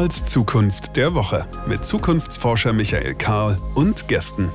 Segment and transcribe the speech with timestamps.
[0.00, 4.48] Karls Zukunft der Woche mit Zukunftsforscher Michael Karl und Gästen.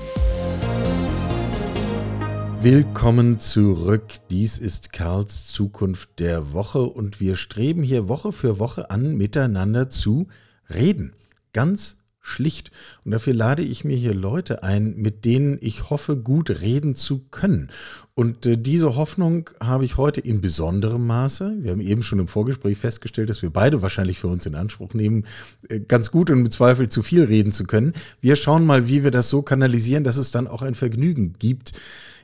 [2.61, 4.05] Willkommen zurück.
[4.31, 9.87] Dies ist Karls Zukunft der Woche und wir streben hier Woche für Woche an, miteinander
[9.87, 10.29] zu
[10.67, 11.13] reden.
[11.53, 12.71] Ganz schlicht.
[13.03, 17.19] Und dafür lade ich mir hier Leute ein, mit denen ich hoffe, gut reden zu
[17.29, 17.69] können.
[18.17, 21.57] Und äh, diese Hoffnung habe ich heute in besonderem Maße.
[21.59, 24.93] Wir haben eben schon im Vorgespräch festgestellt, dass wir beide wahrscheinlich für uns in Anspruch
[24.93, 25.25] nehmen,
[25.67, 27.91] äh, ganz gut und mit Zweifel zu viel reden zu können.
[28.21, 31.73] Wir schauen mal, wie wir das so kanalisieren, dass es dann auch ein Vergnügen gibt.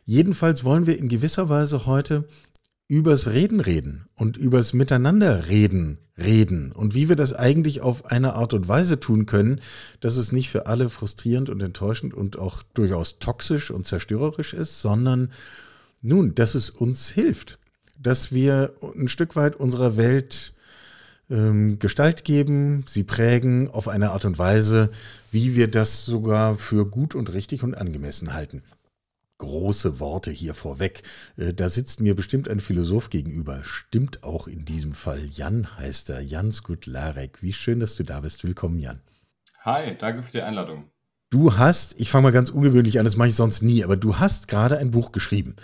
[0.05, 2.25] Jedenfalls wollen wir in gewisser Weise heute
[2.87, 8.35] übers Reden reden und übers Miteinander reden reden und wie wir das eigentlich auf eine
[8.35, 9.59] Art und Weise tun können,
[9.99, 14.81] dass es nicht für alle frustrierend und enttäuschend und auch durchaus toxisch und zerstörerisch ist,
[14.81, 15.31] sondern
[16.01, 17.59] nun, dass es uns hilft,
[17.97, 20.53] dass wir ein Stück weit unserer Welt
[21.29, 24.89] ähm, Gestalt geben, sie prägen auf eine Art und Weise,
[25.31, 28.63] wie wir das sogar für gut und richtig und angemessen halten
[29.41, 31.01] große Worte hier vorweg.
[31.35, 33.61] Äh, da sitzt mir bestimmt ein Philosoph gegenüber.
[33.63, 35.25] Stimmt auch in diesem Fall.
[35.25, 36.21] Jan heißt er.
[36.21, 37.41] Jan Skutlarek.
[37.41, 38.43] Wie schön, dass du da bist.
[38.43, 39.01] Willkommen, Jan.
[39.61, 40.85] Hi, danke für die Einladung.
[41.31, 44.17] Du hast, ich fange mal ganz ungewöhnlich an, das mache ich sonst nie, aber du
[44.17, 45.55] hast gerade ein Buch geschrieben,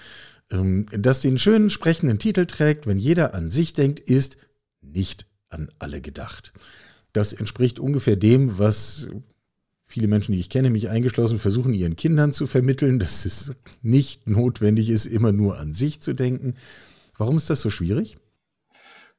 [0.49, 4.37] ähm, das den schönen sprechenden Titel trägt, wenn jeder an sich denkt, ist
[4.81, 6.53] nicht an alle gedacht.
[7.11, 9.09] Das entspricht ungefähr dem, was
[9.83, 14.25] viele Menschen, die ich kenne, mich eingeschlossen, versuchen ihren Kindern zu vermitteln, dass es nicht
[14.29, 16.55] notwendig ist, immer nur an sich zu denken.
[17.17, 18.17] Warum ist das so schwierig?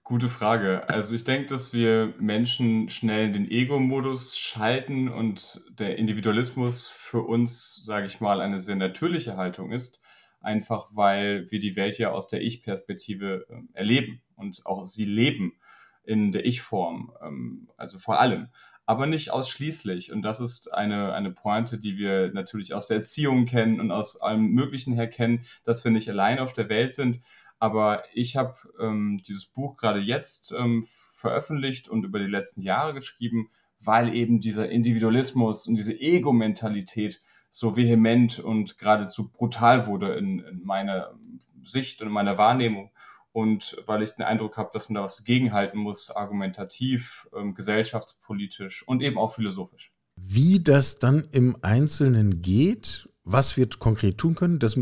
[0.09, 0.89] Gute Frage.
[0.89, 7.21] Also ich denke, dass wir Menschen schnell in den Ego-Modus schalten und der Individualismus für
[7.21, 10.01] uns, sage ich mal, eine sehr natürliche Haltung ist,
[10.41, 15.59] einfach weil wir die Welt ja aus der Ich-Perspektive äh, erleben und auch sie leben
[16.05, 18.49] in der Ich-Form, ähm, also vor allem
[18.87, 20.13] aber nicht ausschließlich.
[20.13, 24.19] Und das ist eine, eine Pointe, die wir natürlich aus der Erziehung kennen und aus
[24.19, 27.21] allem Möglichen her kennen, dass wir nicht allein auf der Welt sind.
[27.59, 32.95] Aber ich habe ähm, dieses Buch gerade jetzt ähm, veröffentlicht und über die letzten Jahre
[32.95, 37.21] geschrieben, weil eben dieser Individualismus und diese Ego-Mentalität
[37.51, 41.19] so vehement und geradezu brutal wurde in, in meiner
[41.63, 42.91] Sicht und in meiner Wahrnehmung
[43.33, 48.87] und weil ich den Eindruck habe, dass man da was gegenhalten muss, argumentativ, ähm, gesellschaftspolitisch
[48.87, 49.93] und eben auch philosophisch.
[50.17, 54.79] Wie das dann im Einzelnen geht, was wir konkret tun können, das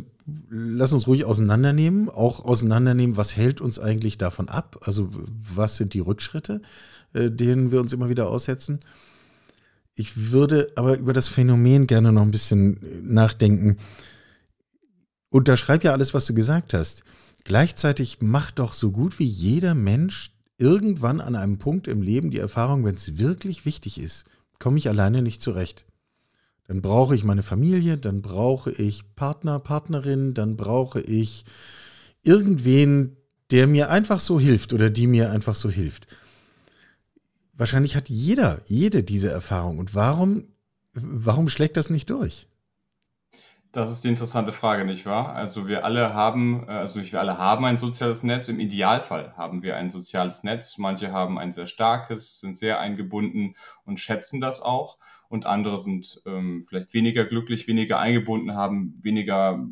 [0.48, 5.08] lass uns ruhig auseinandernehmen, auch auseinandernehmen, was hält uns eigentlich davon ab, also
[5.52, 6.62] was sind die Rückschritte,
[7.12, 8.78] äh, denen wir uns immer wieder aussetzen.
[9.96, 13.78] Ich würde aber über das Phänomen gerne noch ein bisschen nachdenken.
[15.30, 17.02] Unterschreib ja alles, was du gesagt hast.
[17.44, 22.38] Gleichzeitig macht doch so gut wie jeder Mensch irgendwann an einem Punkt im Leben die
[22.38, 24.24] Erfahrung, wenn es wirklich wichtig ist,
[24.58, 25.84] komme ich alleine nicht zurecht.
[26.68, 31.44] Dann brauche ich meine Familie, dann brauche ich Partner, Partnerin, dann brauche ich
[32.22, 33.16] irgendwen,
[33.50, 36.08] der mir einfach so hilft oder die mir einfach so hilft.
[37.52, 39.78] Wahrscheinlich hat jeder, jede diese Erfahrung.
[39.78, 40.44] Und warum,
[40.92, 42.48] warum schlägt das nicht durch?
[43.76, 45.34] Das ist die interessante Frage, nicht wahr?
[45.34, 48.48] Also wir alle haben, äh, also nicht wir alle haben ein soziales Netz.
[48.48, 50.78] Im Idealfall haben wir ein soziales Netz.
[50.78, 53.52] Manche haben ein sehr starkes, sind sehr eingebunden
[53.84, 54.96] und schätzen das auch.
[55.28, 59.62] Und andere sind ähm, vielleicht weniger glücklich, weniger eingebunden, haben weniger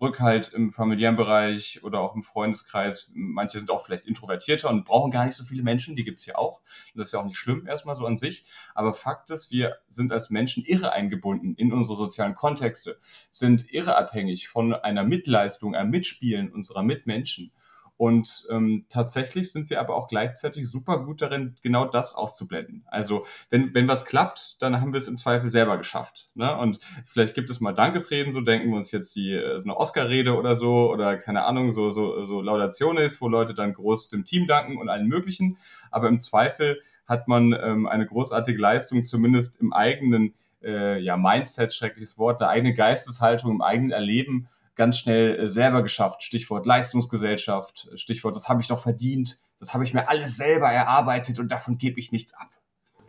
[0.00, 3.10] Rückhalt im familiären Bereich oder auch im Freundeskreis.
[3.14, 6.36] Manche sind auch vielleicht introvertierter und brauchen gar nicht so viele Menschen, die gibt's ja
[6.36, 6.60] auch.
[6.94, 8.44] Das ist ja auch nicht schlimm erstmal so an sich.
[8.74, 12.98] Aber Fakt ist, wir sind als Menschen irre eingebunden in unsere sozialen Kontexte,
[13.30, 17.52] sind irre abhängig von einer Mitleistung, einem Mitspielen unserer Mitmenschen.
[17.98, 22.84] Und ähm, tatsächlich sind wir aber auch gleichzeitig super gut darin, genau das auszublenden.
[22.86, 26.28] Also wenn, wenn was klappt, dann haben wir es im Zweifel selber geschafft.
[26.36, 26.56] Ne?
[26.56, 29.76] Und vielleicht gibt es mal Dankesreden, so denken wir uns jetzt die äh, so eine
[29.76, 34.24] Oscar-Rede oder so, oder keine Ahnung, so, so, so Laudationes, wo Leute dann groß dem
[34.24, 35.58] Team danken und allen möglichen.
[35.90, 41.74] Aber im Zweifel hat man ähm, eine großartige Leistung, zumindest im eigenen äh, ja, Mindset,
[41.74, 44.46] schreckliches Wort, der eigene Geisteshaltung, im eigenen Erleben
[44.78, 46.22] ganz schnell äh, selber geschafft.
[46.22, 51.38] Stichwort Leistungsgesellschaft, Stichwort, das habe ich doch verdient, das habe ich mir alles selber erarbeitet
[51.38, 52.48] und davon gebe ich nichts ab.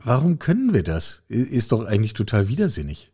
[0.03, 1.23] Warum können wir das?
[1.27, 3.11] Ist doch eigentlich total widersinnig.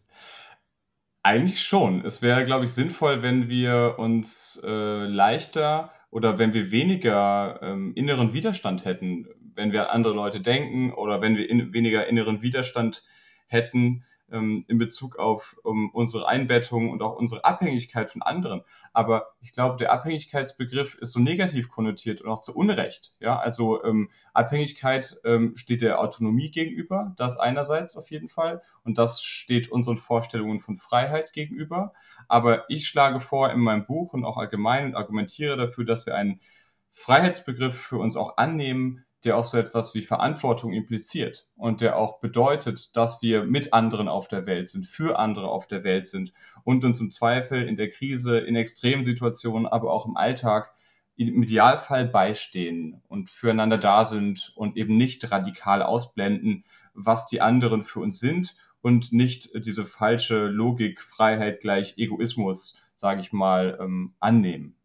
[1.24, 2.06] Eigentlich schon.
[2.06, 7.94] Es wäre, glaube ich, sinnvoll, wenn wir uns äh, leichter oder wenn wir weniger ähm,
[7.96, 12.44] inneren Widerstand hätten, wenn wir an andere Leute denken oder wenn wir in, weniger inneren
[12.44, 13.04] Widerstand
[13.48, 18.64] hätten, ähm, in Bezug auf um, unsere Einbettung und auch unsere Abhängigkeit von anderen.
[18.94, 23.16] Aber ich glaube, der Abhängigkeitsbegriff ist so negativ konnotiert und auch zu Unrecht.
[23.20, 28.98] Ja, also ähm, Abhängigkeit ähm, steht der Autonomie gegenüber, das einerseits auf jeden Fall, und
[28.98, 31.94] das steht unseren Vorstellungen von Freiheit gegenüber.
[32.28, 36.16] Aber ich schlage vor in meinem Buch und auch allgemein und argumentiere dafür, dass wir
[36.16, 36.42] einen
[36.90, 42.20] Freiheitsbegriff für uns auch annehmen, der auch so etwas wie Verantwortung impliziert und der auch
[42.20, 46.32] bedeutet, dass wir mit anderen auf der Welt sind, für andere auf der Welt sind
[46.64, 50.74] und uns im Zweifel in der Krise, in Extremsituationen, aber auch im Alltag
[51.18, 57.84] im Idealfall beistehen und füreinander da sind und eben nicht radikal ausblenden, was die anderen
[57.84, 64.14] für uns sind und nicht diese falsche Logik Freiheit gleich Egoismus, sage ich mal, ähm,
[64.20, 64.76] annehmen.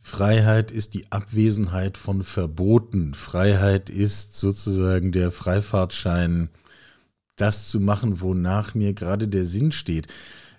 [0.00, 3.14] Freiheit ist die Abwesenheit von Verboten.
[3.14, 6.48] Freiheit ist sozusagen der Freifahrtschein,
[7.36, 10.08] das zu machen, wonach mir gerade der Sinn steht.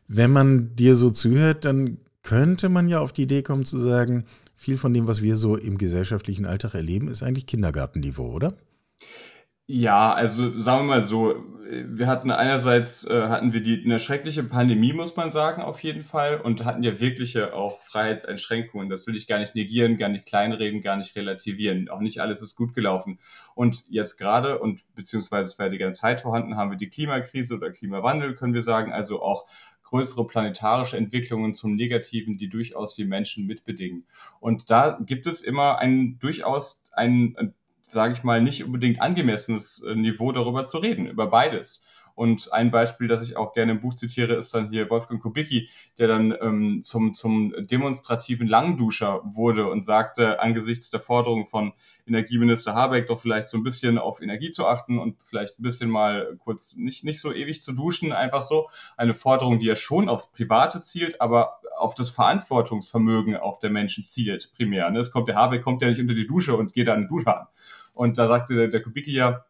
[0.08, 4.26] Wenn man dir so zuhört, dann könnte man ja auf die Idee kommen zu sagen,
[4.56, 8.54] viel von dem, was wir so im gesellschaftlichen Alltag erleben, ist eigentlich Kindergartenniveau, oder?
[9.74, 14.44] Ja, also sagen wir mal so, wir hatten einerseits äh, hatten wir die eine schreckliche
[14.44, 18.90] Pandemie, muss man sagen, auf jeden Fall, und hatten ja wirkliche auch Freiheitseinschränkungen.
[18.90, 21.88] Das will ich gar nicht negieren, gar nicht kleinreden, gar nicht relativieren.
[21.88, 23.20] Auch nicht alles ist gut gelaufen.
[23.56, 27.56] Und jetzt gerade und beziehungsweise es war die ganze Zeit vorhanden, haben wir die Klimakrise
[27.56, 29.46] oder Klimawandel, können wir sagen, also auch
[29.84, 34.06] größere planetarische Entwicklungen zum Negativen, die durchaus wir Menschen mitbedingen.
[34.42, 37.54] Und da gibt es immer ein durchaus ein
[37.92, 41.86] sage ich mal, nicht unbedingt angemessenes äh, Niveau darüber zu reden, über beides.
[42.16, 45.70] Und ein Beispiel, das ich auch gerne im Buch zitiere, ist dann hier Wolfgang Kubicki,
[45.98, 51.74] der dann ähm, zum, zum demonstrativen Langduscher wurde und sagte, angesichts der Forderung von
[52.06, 55.90] Energieminister Habeck doch vielleicht so ein bisschen auf Energie zu achten und vielleicht ein bisschen
[55.90, 58.68] mal kurz nicht, nicht so ewig zu duschen, einfach so.
[58.98, 64.04] Eine Forderung, die ja schon aufs Private zielt, aber auf das Verantwortungsvermögen auch der Menschen
[64.04, 64.90] zielt, primär.
[64.92, 65.00] Ne?
[65.00, 67.48] Es kommt der Habeck, kommt ja nicht unter die Dusche und geht dann Dusche an.
[67.94, 69.46] Und da sagte der, der Kubicki ja,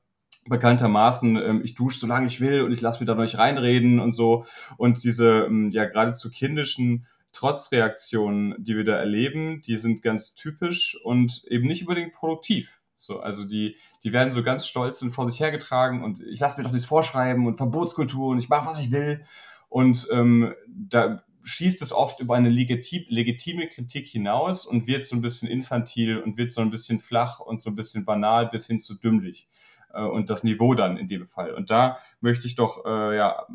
[0.49, 3.99] bekanntermaßen, ähm, ich dusche so lange ich will und ich lasse mir da nicht reinreden
[3.99, 4.45] und so.
[4.77, 10.97] Und diese ähm, ja geradezu kindischen Trotzreaktionen, die wir da erleben, die sind ganz typisch
[11.03, 12.81] und eben nicht unbedingt produktiv.
[12.95, 16.57] So, also die, die werden so ganz stolz und vor sich hergetragen und ich lasse
[16.57, 19.21] mir doch nichts vorschreiben und Verbotskultur und ich mache, was ich will.
[19.69, 25.15] Und ähm, da schießt es oft über eine legitim, legitime Kritik hinaus und wird so
[25.15, 28.67] ein bisschen infantil und wird so ein bisschen flach und so ein bisschen banal bis
[28.67, 29.47] hin zu dümmlich.
[29.93, 31.53] Äh, und das Niveau dann in dem Fall.
[31.53, 33.45] Und da möchte ich doch äh, ja,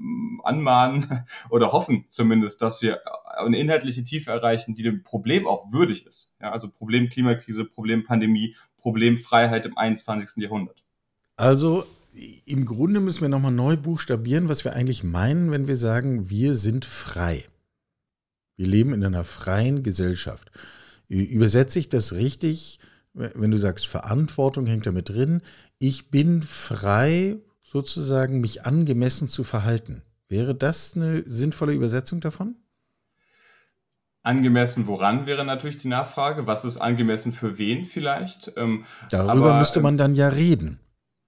[0.43, 3.01] anmahnen oder hoffen zumindest, dass wir
[3.39, 6.35] eine inhaltliche Tiefe erreichen, die dem Problem auch würdig ist.
[6.41, 10.43] Ja, also Problem Klimakrise, Problem Pandemie, Problem Freiheit im 21.
[10.43, 10.83] Jahrhundert.
[11.37, 11.85] Also
[12.47, 16.55] im Grunde müssen wir nochmal neu buchstabieren, was wir eigentlich meinen, wenn wir sagen, wir
[16.55, 17.45] sind frei.
[18.57, 20.51] Wir leben in einer freien Gesellschaft.
[21.09, 22.81] Übersetze ich das richtig,
[23.13, 25.43] wenn du sagst, Verantwortung hängt damit drin?
[25.79, 30.03] Ich bin frei, sozusagen mich angemessen zu verhalten.
[30.29, 32.57] Wäre das eine sinnvolle Übersetzung davon?
[34.23, 36.49] Angemessen woran wäre natürlich die Nachfrage.
[36.49, 38.53] Was ist angemessen für wen vielleicht?
[38.57, 40.81] Ähm, Darüber aber, müsste man dann ja reden.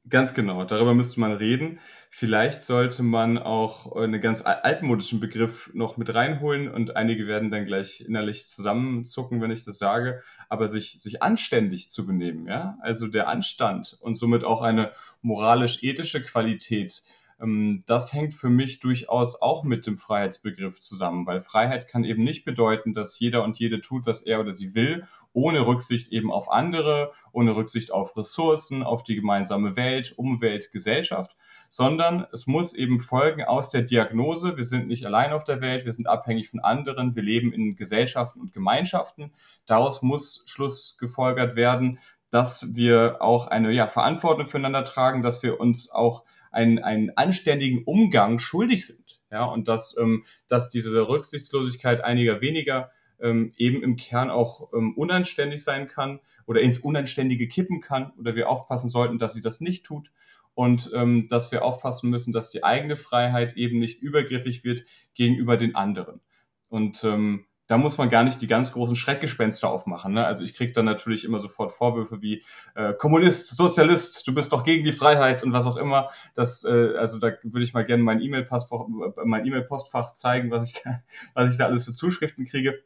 [0.09, 1.81] Ganz genau, darüber müsste man reden.
[2.09, 7.67] Vielleicht sollte man auch einen ganz altmodischen Begriff noch mit reinholen und einige werden dann
[7.67, 12.79] gleich innerlich zusammenzucken, wenn ich das sage, aber sich, sich anständig zu benehmen, ja?
[12.81, 17.03] Also der Anstand und somit auch eine moralisch-ethische Qualität
[17.41, 22.45] das hängt für mich durchaus auch mit dem Freiheitsbegriff zusammen, weil Freiheit kann eben nicht
[22.45, 26.51] bedeuten, dass jeder und jede tut, was er oder sie will, ohne Rücksicht eben auf
[26.51, 31.37] andere, ohne Rücksicht auf Ressourcen, auf die gemeinsame Welt, Umwelt, Gesellschaft,
[31.69, 35.85] sondern es muss eben folgen aus der Diagnose, wir sind nicht allein auf der Welt,
[35.85, 39.33] wir sind abhängig von anderen, wir leben in Gesellschaften und Gemeinschaften.
[39.65, 45.61] Daraus muss Schluss gefolgert werden, dass wir auch eine ja, Verantwortung füreinander tragen, dass wir
[45.61, 46.25] uns auch
[46.59, 49.21] einen, einen anständigen Umgang schuldig sind.
[49.31, 54.95] Ja, und dass, ähm, dass diese Rücksichtslosigkeit einiger weniger ähm, eben im Kern auch ähm,
[54.97, 59.61] unanständig sein kann oder ins Unanständige kippen kann oder wir aufpassen sollten, dass sie das
[59.61, 60.11] nicht tut
[60.55, 64.85] und ähm, dass wir aufpassen müssen, dass die eigene Freiheit eben nicht übergriffig wird
[65.15, 66.21] gegenüber den anderen.
[66.69, 70.15] Und ähm, da muss man gar nicht die ganz großen Schreckgespenster aufmachen.
[70.15, 70.27] Ne?
[70.27, 72.43] Also ich kriege dann natürlich immer sofort Vorwürfe wie
[72.75, 76.09] äh, Kommunist, Sozialist, du bist doch gegen die Freiheit und was auch immer.
[76.35, 78.87] Das, äh, also da würde ich mal gerne mein E-Mail-Postfach
[79.25, 81.01] mein E-Mail-Postfach zeigen, was ich, da,
[81.35, 82.83] was ich da alles für Zuschriften kriege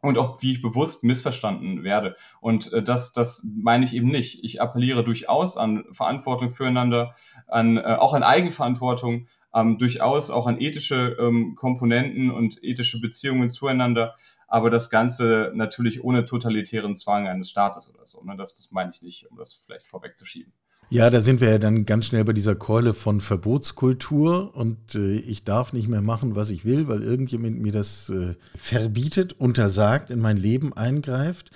[0.00, 2.16] und auch wie ich bewusst missverstanden werde.
[2.40, 4.42] Und äh, das, das meine ich eben nicht.
[4.44, 7.14] Ich appelliere durchaus an Verantwortung füreinander,
[7.46, 13.50] an äh, auch an Eigenverantwortung, ähm, durchaus auch an ethische ähm, Komponenten und ethische Beziehungen
[13.50, 14.14] zueinander,
[14.48, 18.22] aber das Ganze natürlich ohne totalitären Zwang eines Staates oder so.
[18.22, 18.36] Ne?
[18.36, 20.52] Das, das meine ich nicht, um das vielleicht vorwegzuschieben.
[20.90, 25.14] Ja, da sind wir ja dann ganz schnell bei dieser Keule von Verbotskultur und äh,
[25.14, 30.10] ich darf nicht mehr machen, was ich will, weil irgendjemand mir das äh, verbietet, untersagt,
[30.10, 31.50] in mein Leben eingreift.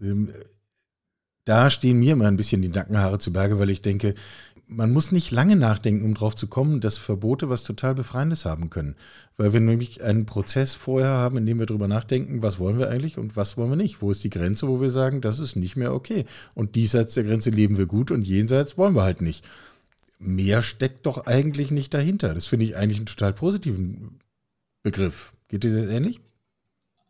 [0.00, 0.32] Ähm,
[1.44, 4.14] da stehen mir immer ein bisschen die Nackenhaare zu Berge, weil ich denke,
[4.66, 8.70] man muss nicht lange nachdenken, um drauf zu kommen, dass Verbote was total Befreiendes haben
[8.70, 8.96] können.
[9.36, 12.88] Weil wir nämlich einen Prozess vorher haben, in dem wir darüber nachdenken, was wollen wir
[12.88, 14.00] eigentlich und was wollen wir nicht.
[14.00, 16.24] Wo ist die Grenze, wo wir sagen, das ist nicht mehr okay.
[16.54, 19.44] Und diesseits der Grenze leben wir gut und jenseits wollen wir halt nicht.
[20.18, 22.32] Mehr steckt doch eigentlich nicht dahinter.
[22.32, 24.18] Das finde ich eigentlich einen total positiven
[24.82, 25.32] Begriff.
[25.48, 26.20] Geht dir das ähnlich?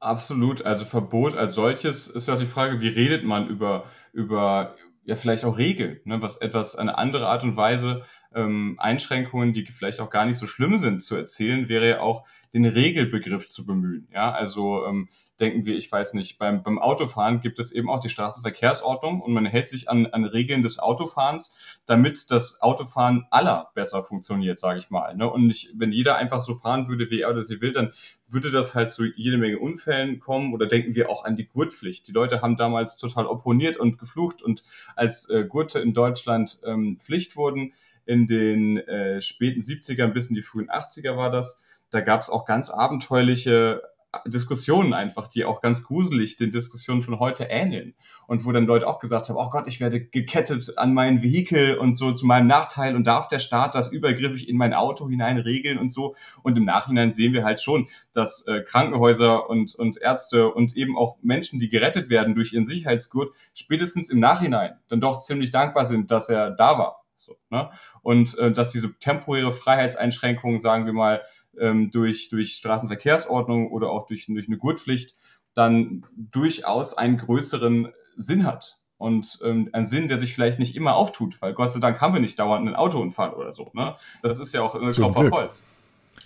[0.00, 0.64] Absolut.
[0.64, 5.44] Also Verbot als solches ist ja die Frage, wie redet man über, über ja vielleicht
[5.44, 8.02] auch Regeln, ne, was etwas eine andere Art und Weise
[8.34, 12.24] ähm, Einschränkungen, die vielleicht auch gar nicht so schlimm sind, zu erzählen, wäre ja auch
[12.52, 14.08] den Regelbegriff zu bemühen.
[14.12, 15.08] Ja, also ähm,
[15.40, 19.32] denken wir, ich weiß nicht, beim, beim Autofahren gibt es eben auch die Straßenverkehrsordnung und
[19.32, 24.78] man hält sich an, an Regeln des Autofahrens, damit das Autofahren aller besser funktioniert, sage
[24.78, 25.16] ich mal.
[25.16, 25.28] Ne?
[25.28, 27.92] Und nicht, wenn jeder einfach so fahren würde, wie er oder sie will, dann
[28.28, 32.06] würde das halt zu jede Menge Unfällen kommen oder denken wir auch an die Gurtpflicht.
[32.06, 34.62] Die Leute haben damals total opponiert und geflucht und
[34.94, 37.72] als äh, Gurte in Deutschland ähm, Pflicht wurden,
[38.06, 42.30] in den äh, späten 70ern bis in die frühen 80er war das, da gab es
[42.30, 43.82] auch ganz abenteuerliche
[44.26, 47.94] Diskussionen einfach, die auch ganz gruselig den Diskussionen von heute ähneln.
[48.26, 51.76] Und wo dann Leute auch gesagt haben, oh Gott, ich werde gekettet an mein Vehikel
[51.76, 55.38] und so zu meinem Nachteil und darf der Staat das übergriffig in mein Auto hinein
[55.38, 56.14] regeln und so.
[56.42, 60.96] Und im Nachhinein sehen wir halt schon, dass äh, Krankenhäuser und, und Ärzte und eben
[60.96, 65.84] auch Menschen, die gerettet werden durch ihren Sicherheitsgurt, spätestens im Nachhinein dann doch ziemlich dankbar
[65.84, 67.03] sind, dass er da war.
[67.16, 67.70] So, ne?
[68.02, 71.22] Und äh, dass diese temporäre Freiheitseinschränkungen, sagen wir mal,
[71.58, 75.14] ähm, durch, durch Straßenverkehrsordnung oder auch durch, durch eine Gurtpflicht
[75.54, 78.78] dann durchaus einen größeren Sinn hat.
[78.96, 82.14] Und ähm, ein Sinn, der sich vielleicht nicht immer auftut, weil Gott sei Dank haben
[82.14, 83.70] wir nicht dauernd einen Autounfall oder so.
[83.74, 83.94] Ne?
[84.22, 85.62] Das ist ja auch irgendwie Kopf auf Holz.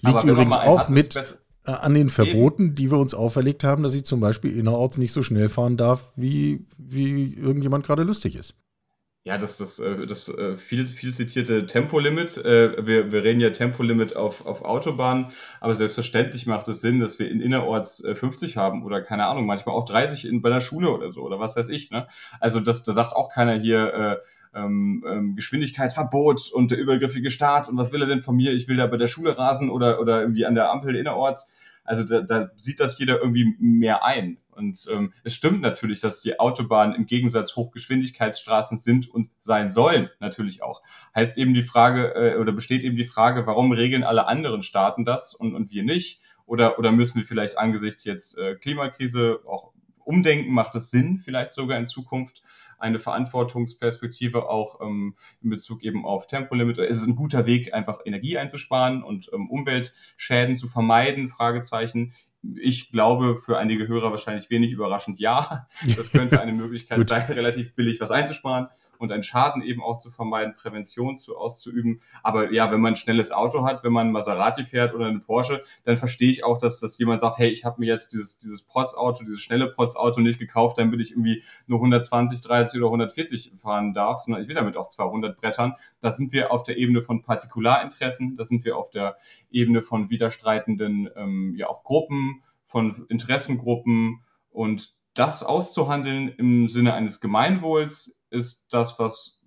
[0.01, 3.95] Liegt übrigens auch hat, mit äh, an den Verboten, die wir uns auferlegt haben, dass
[3.95, 8.55] ich zum Beispiel innerorts nicht so schnell fahren darf, wie, wie irgendjemand gerade lustig ist.
[9.29, 12.39] Ja, das, das, äh, das äh, viel, viel zitierte Tempolimit.
[12.39, 15.27] Äh, wir, wir reden ja Tempolimit auf, auf Autobahnen,
[15.61, 19.75] aber selbstverständlich macht es Sinn, dass wir in innerorts 50 haben oder keine Ahnung, manchmal
[19.75, 21.91] auch 30 in, bei der Schule oder so oder was weiß ich.
[21.91, 22.07] Ne?
[22.41, 24.17] Also das, da sagt auch keiner hier äh,
[24.59, 28.55] ähm, ähm, Geschwindigkeitsverbot und der übergriffige Staat und was will er denn von mir?
[28.55, 31.83] Ich will da bei der Schule rasen oder, oder irgendwie an der Ampel innerorts.
[31.85, 34.39] Also da, da sieht das jeder irgendwie mehr ein.
[34.59, 40.11] Und ähm, es stimmt natürlich, dass die Autobahnen im Gegensatz Hochgeschwindigkeitsstraßen sind und sein sollen,
[40.21, 40.83] natürlich auch.
[41.15, 45.05] Heißt eben die Frage, äh, oder besteht eben die Frage, warum regeln alle anderen Staaten
[45.05, 46.21] das und, und wir nicht?
[46.45, 49.73] Oder, oder müssen wir vielleicht angesichts jetzt äh, Klimakrise auch
[50.05, 50.53] umdenken?
[50.53, 52.43] Macht es Sinn, vielleicht sogar in Zukunft
[52.79, 56.79] eine Verantwortungsperspektive auch ähm, in Bezug eben auf Tempolimit?
[56.79, 61.29] Ist es ein guter Weg, einfach Energie einzusparen und ähm, Umweltschäden zu vermeiden?
[61.29, 62.15] Fragezeichen
[62.57, 65.67] ich glaube, für einige Hörer wahrscheinlich wenig überraschend ja.
[65.97, 70.11] Das könnte eine Möglichkeit sein, relativ billig was einzusparen und einen Schaden eben auch zu
[70.11, 72.01] vermeiden, Prävention zu auszuüben.
[72.23, 75.21] Aber ja, wenn man ein schnelles Auto hat, wenn man ein Maserati fährt oder eine
[75.21, 78.39] Porsche, dann verstehe ich auch, dass, dass jemand sagt, hey, ich habe mir jetzt dieses,
[78.39, 83.53] dieses Protzauto, dieses schnelle Protzauto nicht gekauft, damit ich irgendwie nur 120, 30 oder 140
[83.57, 85.75] fahren darf, sondern ich will damit auch 200 brettern.
[86.01, 89.17] Da sind wir auf der Ebene von Partikularinteressen, da sind wir auf der
[89.51, 97.21] Ebene von widerstreitenden ähm, ja auch Gruppen, von Interessengruppen und das auszuhandeln im Sinne eines
[97.21, 99.39] Gemeinwohls ist das, was,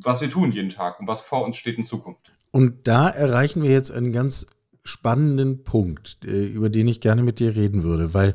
[0.00, 2.32] was wir tun jeden Tag und was vor uns steht in Zukunft.
[2.50, 4.46] Und da erreichen wir jetzt einen ganz
[4.84, 8.34] spannenden Punkt, äh, über den ich gerne mit dir reden würde, weil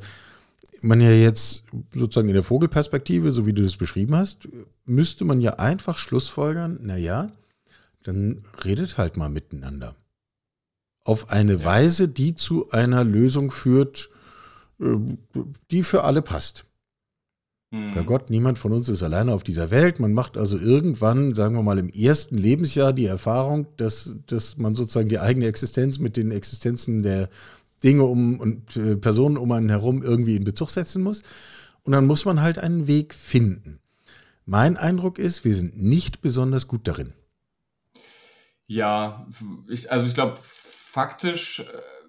[0.81, 4.47] man ja jetzt sozusagen in der Vogelperspektive, so wie du das beschrieben hast,
[4.85, 7.31] müsste man ja einfach schlussfolgern, naja,
[8.03, 9.95] dann redet halt mal miteinander.
[11.03, 11.63] Auf eine ja.
[11.63, 14.09] Weise, die zu einer Lösung führt,
[14.79, 14.95] äh,
[15.71, 16.65] die für alle passt.
[17.71, 18.05] Mhm.
[18.05, 20.01] Gott, niemand von uns ist alleine auf dieser Welt.
[20.01, 24.75] Man macht also irgendwann, sagen wir mal, im ersten Lebensjahr die Erfahrung, dass, dass man
[24.75, 27.29] sozusagen die eigene Existenz mit den Existenzen der
[27.81, 31.23] Dinge um und äh, Personen um einen herum irgendwie in Bezug setzen muss.
[31.83, 33.79] Und dann muss man halt einen Weg finden.
[34.45, 37.13] Mein Eindruck ist, wir sind nicht besonders gut darin.
[38.67, 39.27] Ja,
[39.69, 41.63] ich, also ich glaube, faktisch äh,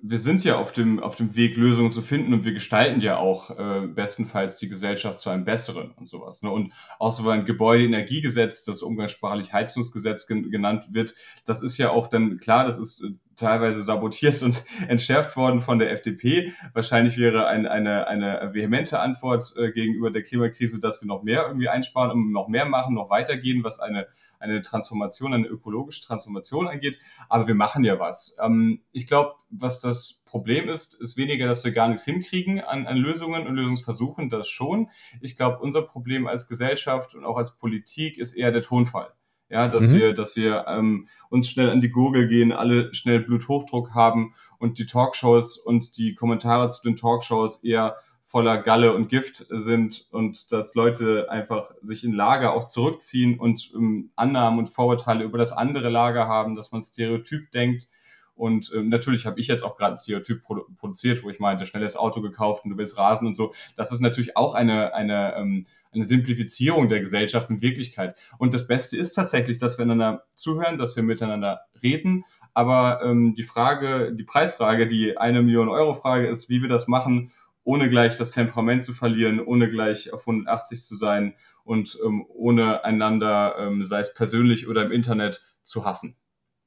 [0.04, 3.18] wir sind ja auf dem, auf dem Weg, Lösungen zu finden und wir gestalten ja
[3.18, 6.42] auch äh, bestenfalls die Gesellschaft zu einem besseren und sowas.
[6.42, 6.50] Ne?
[6.50, 12.08] Und auch so ein Gebäudeenergiegesetz, das umgangssprachlich Heizungsgesetz gen genannt wird, das ist ja auch
[12.08, 13.10] dann klar, das ist äh,
[13.42, 16.52] teilweise sabotiert und entschärft worden von der FDP.
[16.72, 21.46] Wahrscheinlich wäre ein, eine, eine vehemente Antwort äh, gegenüber der Klimakrise, dass wir noch mehr
[21.46, 24.06] irgendwie einsparen und noch mehr machen, noch weitergehen, was eine,
[24.38, 26.98] eine Transformation, eine ökologische Transformation angeht.
[27.28, 28.36] Aber wir machen ja was.
[28.42, 32.86] Ähm, ich glaube, was das Problem ist, ist weniger, dass wir gar nichts hinkriegen an,
[32.86, 34.88] an Lösungen und Lösungsversuchen, das schon.
[35.20, 39.12] Ich glaube, unser Problem als Gesellschaft und auch als Politik ist eher der Tonfall.
[39.52, 39.96] Ja, dass mhm.
[39.96, 44.78] wir, dass wir ähm, uns schnell an die Gurgel gehen, alle schnell Bluthochdruck haben und
[44.78, 50.52] die Talkshows und die Kommentare zu den Talkshows eher voller Galle und Gift sind und
[50.52, 55.52] dass Leute einfach sich in Lager auch zurückziehen und ähm, Annahmen und Vorurteile über das
[55.52, 57.90] andere Lager haben, dass man stereotyp denkt.
[58.34, 61.66] Und ähm, natürlich habe ich jetzt auch gerade ein Stereotyp produ produziert, wo ich meinte,
[61.66, 63.52] schnelles Auto gekauft und du willst rasen und so.
[63.76, 68.18] Das ist natürlich auch eine, eine, ähm, eine Simplifizierung der Gesellschaft in Wirklichkeit.
[68.38, 72.24] Und das Beste ist tatsächlich, dass wir einander zuhören, dass wir miteinander reden.
[72.54, 76.88] Aber ähm, die Frage, die Preisfrage, die eine Million Euro Frage ist, wie wir das
[76.88, 77.30] machen
[77.64, 81.34] ohne gleich das Temperament zu verlieren, ohne gleich auf 180 zu sein
[81.64, 86.16] und ähm, ohne einander, ähm, sei es persönlich oder im Internet, zu hassen.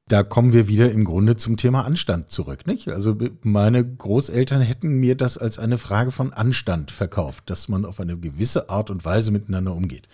[0.08, 2.68] Da kommen wir wieder im Grunde zum Thema Anstand zurück.
[2.68, 2.90] Nicht?
[2.90, 8.00] Also meine Großeltern hätten mir das als eine Frage von Anstand verkauft, dass man auf
[8.00, 10.08] eine gewisse Art und Weise miteinander umgeht.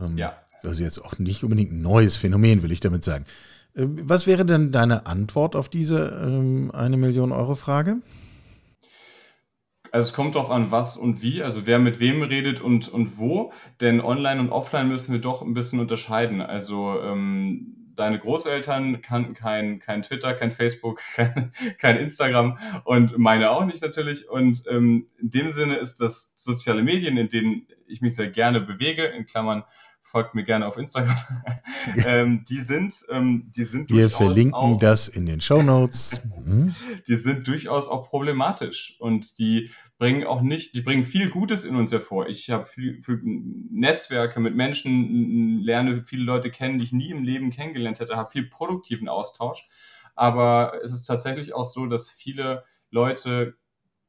[0.00, 0.36] Ähm, ja.
[0.62, 3.26] Also jetzt auch nicht unbedingt ein neues Phänomen, will ich damit sagen.
[3.74, 7.98] Äh, was wäre denn deine Antwort auf diese ähm, eine Million Euro Frage?
[9.92, 13.18] Also es kommt darauf an, was und wie, also wer mit wem redet und, und
[13.18, 13.52] wo.
[13.80, 16.40] Denn online und offline müssen wir doch ein bisschen unterscheiden.
[16.40, 23.50] Also ähm, deine Großeltern kannten kein, kein Twitter, kein Facebook, kein, kein Instagram und meine
[23.50, 24.28] auch nicht natürlich.
[24.28, 28.60] Und ähm, in dem Sinne ist das soziale Medien, in denen ich mich sehr gerne
[28.60, 29.64] bewege, in Klammern
[30.06, 31.16] folgt mir gerne auf Instagram.
[32.06, 36.20] ähm, die sind, ähm, die sind Wir verlinken auch, das in den Show Notes.
[36.44, 36.74] Mhm.
[37.08, 41.74] die sind durchaus auch problematisch und die bringen auch nicht, die bringen viel Gutes in
[41.74, 42.28] uns hervor.
[42.28, 47.24] Ich habe viel, viel Netzwerke mit Menschen, lerne viele Leute kennen, die ich nie im
[47.24, 49.68] Leben kennengelernt hätte, habe viel produktiven Austausch.
[50.14, 53.56] Aber es ist tatsächlich auch so, dass viele Leute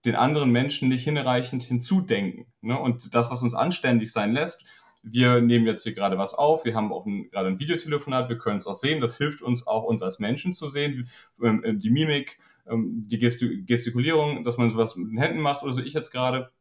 [0.06, 2.45] den anderen Menschen nicht hinreichend hinzudenken.
[2.62, 2.80] Ne?
[2.80, 4.65] Und das, was uns anständig sein lässt,
[5.12, 8.38] wir nehmen jetzt hier gerade was auf, wir haben auch ein, gerade ein Videotelefonat, wir
[8.38, 11.08] können es auch sehen, das hilft uns auch, uns als Menschen zu sehen,
[11.41, 15.82] ähm, die Mimik, ähm, die Gestikulierung, dass man sowas mit den Händen macht oder so,
[15.82, 16.52] ich jetzt gerade,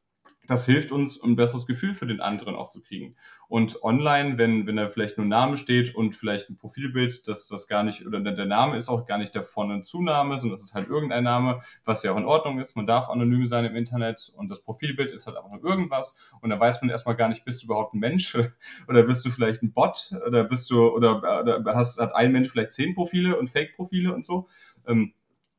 [0.47, 3.17] das hilft uns, ein besseres Gefühl für den anderen auch zu kriegen.
[3.49, 7.69] Und online, wenn, wenn da vielleicht nur Name steht und vielleicht ein Profilbild, dass das
[7.69, 10.65] gar nicht, oder der Name ist auch gar nicht der Von- und Zunahme, sondern das
[10.65, 12.77] ist halt irgendein Name, was ja auch in Ordnung ist.
[12.77, 16.31] Man darf anonym sein im Internet und das Profilbild ist halt einfach nur irgendwas.
[16.41, 18.37] Und da weiß man erstmal gar nicht, bist du überhaupt ein Mensch
[18.89, 22.49] oder bist du vielleicht ein Bot oder bist du, oder, oder hast, hat ein Mensch
[22.49, 24.49] vielleicht zehn Profile und Fake-Profile und so.
[24.87, 25.13] Ähm,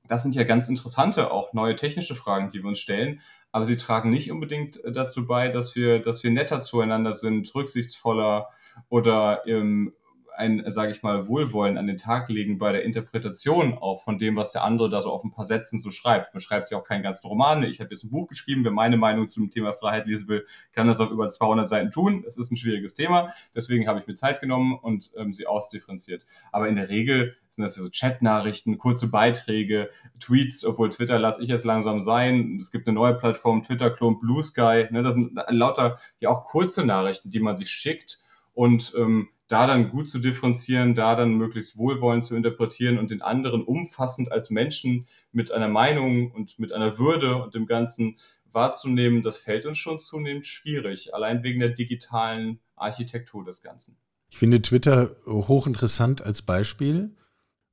[0.08, 3.22] das sind ja ganz interessante, auch neue technische Fragen, die wir uns stellen.
[3.52, 7.54] Aber sie tragen nicht unbedingt äh, dazu bei, dass wir, dass wir netter zueinander sind,
[7.56, 8.50] rücksichtsvoller
[8.90, 9.94] oder ähm,
[10.38, 14.36] ein, sage ich mal, Wohlwollen an den Tag legen bei der Interpretation auch von dem,
[14.36, 16.34] was der andere da so auf ein paar Sätzen so schreibt.
[16.34, 17.64] Man schreibt sich auch keinen ganzen Roman.
[17.64, 18.64] Ich habe jetzt ein Buch geschrieben.
[18.64, 22.24] Wer meine Meinung zum Thema Freiheit lesen will, kann das auf über 200 Seiten tun.
[22.28, 23.30] Es ist ein schwieriges Thema.
[23.56, 26.26] Deswegen habe ich mir Zeit genommen und ähm, sie ausdifferenziert.
[26.52, 31.42] Aber in der Regel sind das ja so Chatnachrichten, kurze Beiträge, Tweets, obwohl Twitter lasse
[31.42, 32.58] ich jetzt langsam sein.
[32.60, 34.86] Es gibt eine neue Plattform, Twitter-Klon, Blue Sky.
[34.92, 38.20] Ne, das sind lauter ja auch kurze Nachrichten, die man sich schickt
[38.54, 43.22] und ähm, da dann gut zu differenzieren, da dann möglichst wohlwollend zu interpretieren und den
[43.22, 48.18] anderen umfassend als Menschen mit einer Meinung und mit einer Würde und dem Ganzen
[48.52, 53.98] wahrzunehmen, das fällt uns schon zunehmend schwierig, allein wegen der digitalen Architektur des Ganzen.
[54.30, 57.16] Ich finde Twitter hochinteressant als Beispiel.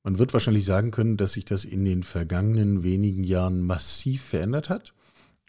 [0.04, 4.68] Man wird wahrscheinlich sagen können, dass sich das in den vergangenen wenigen Jahren massiv verändert
[4.68, 4.94] hat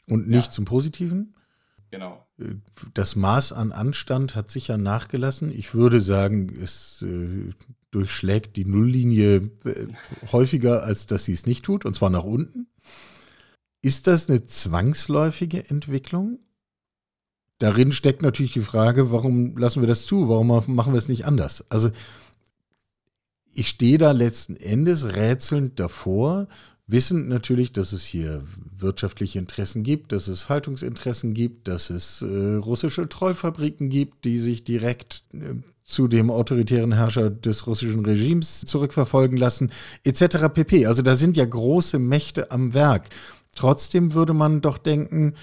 [0.08, 0.52] und nicht ja.
[0.52, 1.36] zum Positiven.
[1.92, 2.25] Genau.
[2.94, 5.52] Das Maß an Anstand hat sicher nachgelassen.
[5.58, 7.52] Ich würde sagen, es äh,
[7.92, 9.88] durchschlägt die Nulllinie äh,
[10.32, 12.68] häufiger, als dass sie es nicht tut, und zwar nach unten.
[13.82, 16.40] Ist das eine zwangsläufige Entwicklung?
[17.60, 20.28] Darin steckt natürlich die Frage, warum lassen wir das zu?
[20.28, 21.64] Warum machen wir es nicht anders?
[21.70, 21.92] Also
[23.54, 26.50] ich stehe da letzten Endes rätselnd davor
[26.88, 28.44] Wissend natürlich, dass es hier
[28.78, 34.64] wirtschaftliche Interessen gibt, dass es Haltungsinteressen gibt, dass es äh, russische Trollfabriken gibt, die sich
[34.64, 39.72] direkt äh, zu dem autoritären Herrscher des russischen Regimes zurückverfolgen lassen,
[40.04, 40.50] etc.
[40.54, 40.86] pp.
[40.86, 43.10] Also da sind ja große Mächte am Werk.
[43.56, 45.34] Trotzdem würde man doch denken,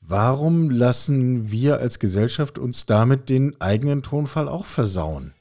[0.00, 5.35] warum lassen wir als Gesellschaft uns damit den eigenen Tonfall auch versauen?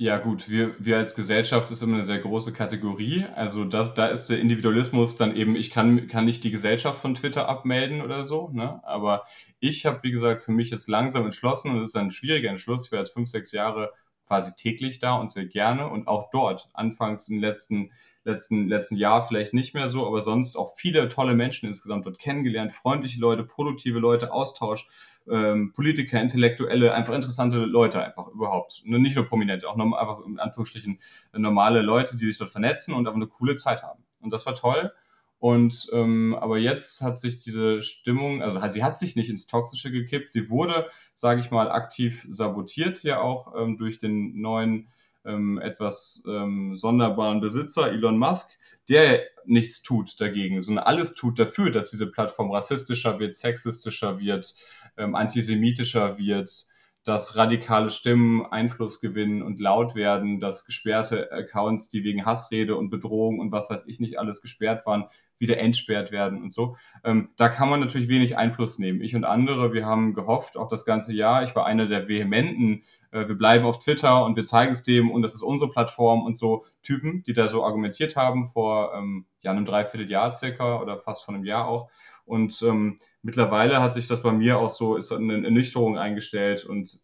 [0.00, 3.24] Ja, gut, wir, wir als Gesellschaft ist immer eine sehr große Kategorie.
[3.34, 7.16] Also das, da ist der Individualismus dann eben, ich kann, kann nicht die Gesellschaft von
[7.16, 8.80] Twitter abmelden oder so, ne?
[8.84, 9.24] Aber
[9.58, 12.86] ich habe, wie gesagt, für mich jetzt langsam entschlossen und es ist ein schwieriger Entschluss.
[12.86, 13.92] Ich war jetzt fünf, sechs Jahre
[14.28, 17.90] quasi täglich da und sehr gerne und auch dort, anfangs im letzten,
[18.22, 22.20] letzten, letzten Jahr vielleicht nicht mehr so, aber sonst auch viele tolle Menschen insgesamt dort
[22.20, 24.86] kennengelernt, freundliche Leute, produktive Leute, Austausch
[25.30, 28.82] ähm, Politiker, Intellektuelle, einfach interessante Leute einfach überhaupt.
[28.84, 30.98] Nicht nur prominente, auch noch, einfach in Anführungsstrichen
[31.32, 34.04] normale Leute, die sich dort vernetzen und einfach eine coole Zeit haben.
[34.20, 34.92] Und das war toll.
[35.40, 39.92] Und ähm, aber jetzt hat sich diese Stimmung, also sie hat sich nicht ins Toxische
[39.92, 44.88] gekippt, sie wurde, sage ich mal, aktiv sabotiert ja auch ähm, durch den neuen
[45.24, 51.70] ähm, etwas ähm, sonderbaren Besitzer Elon Musk, der nichts tut dagegen, sondern alles tut dafür,
[51.70, 54.54] dass diese Plattform rassistischer wird, sexistischer wird,
[54.96, 56.66] ähm, antisemitischer wird,
[57.08, 62.90] dass radikale Stimmen Einfluss gewinnen und laut werden, dass gesperrte Accounts, die wegen Hassrede und
[62.90, 65.06] Bedrohung und was weiß ich nicht alles gesperrt waren,
[65.38, 66.76] wieder entsperrt werden und so.
[67.04, 69.00] Ähm, da kann man natürlich wenig Einfluss nehmen.
[69.00, 72.82] Ich und andere, wir haben gehofft, auch das ganze Jahr, ich war einer der vehementen
[73.10, 76.36] wir bleiben auf Twitter und wir zeigen es dem und das ist unsere Plattform und
[76.36, 81.24] so Typen, die da so argumentiert haben vor ähm, ja, einem Dreivierteljahr circa oder fast
[81.24, 81.90] von einem Jahr auch.
[82.24, 87.00] Und ähm, mittlerweile hat sich das bei mir auch so, ist eine Ernüchterung eingestellt und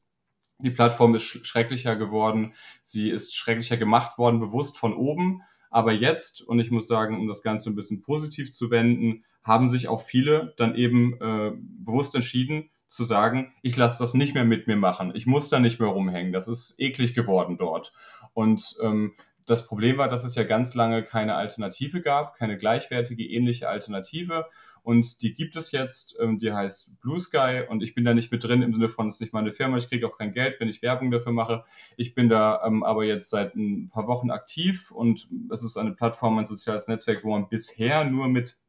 [0.59, 2.55] die Plattform ist schrecklicher geworden.
[2.83, 5.43] Sie ist schrecklicher gemacht worden, bewusst von oben.
[5.71, 9.69] Aber jetzt, und ich muss sagen, um das Ganze ein bisschen positiv zu wenden, haben
[9.69, 14.45] sich auch viele dann eben äh, bewusst entschieden, zu sagen, ich lasse das nicht mehr
[14.45, 15.13] mit mir machen.
[15.15, 16.33] Ich muss da nicht mehr rumhängen.
[16.33, 17.93] Das ist eklig geworden dort.
[18.35, 19.15] Und ähm,
[19.47, 24.47] das Problem war, dass es ja ganz lange keine Alternative gab, keine gleichwertige, ähnliche Alternative.
[24.83, 27.63] Und die gibt es jetzt, ähm, die heißt Blue Sky.
[27.69, 29.77] Und ich bin da nicht mit drin im Sinne von, es ist nicht meine Firma,
[29.77, 31.65] ich kriege auch kein Geld, wenn ich Werbung dafür mache.
[31.97, 35.93] Ich bin da ähm, aber jetzt seit ein paar Wochen aktiv und es ist eine
[35.93, 38.64] Plattform, ein soziales Netzwerk, wo man bisher nur mit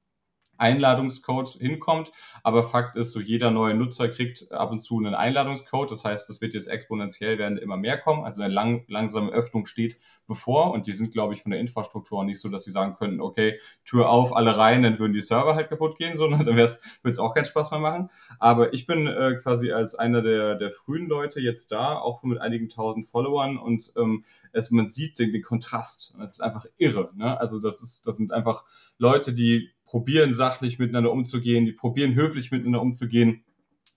[0.58, 2.12] Einladungscode hinkommt.
[2.44, 5.92] Aber Fakt ist, so jeder neue Nutzer kriegt ab und zu einen Einladungscode.
[5.92, 8.24] Das heißt, das wird jetzt exponentiell werden immer mehr kommen.
[8.24, 10.72] Also eine lang, langsame Öffnung steht bevor.
[10.72, 13.60] Und die sind, glaube ich, von der Infrastruktur nicht so, dass sie sagen könnten, okay,
[13.84, 16.70] Tür auf, alle rein, dann würden die Server halt kaputt gehen, sondern dann würde
[17.04, 18.10] es auch keinen Spaß mehr machen.
[18.40, 22.40] Aber ich bin äh, quasi als einer der, der frühen Leute jetzt da, auch mit
[22.40, 23.58] einigen tausend Followern.
[23.58, 26.16] Und ähm, es, man sieht den, den Kontrast.
[26.24, 27.12] Es ist einfach irre.
[27.16, 27.40] Ne?
[27.40, 28.66] Also das ist, das sind einfach
[28.98, 33.44] Leute, die probieren sachlich miteinander umzugehen, die probieren höflich miteinander umzugehen,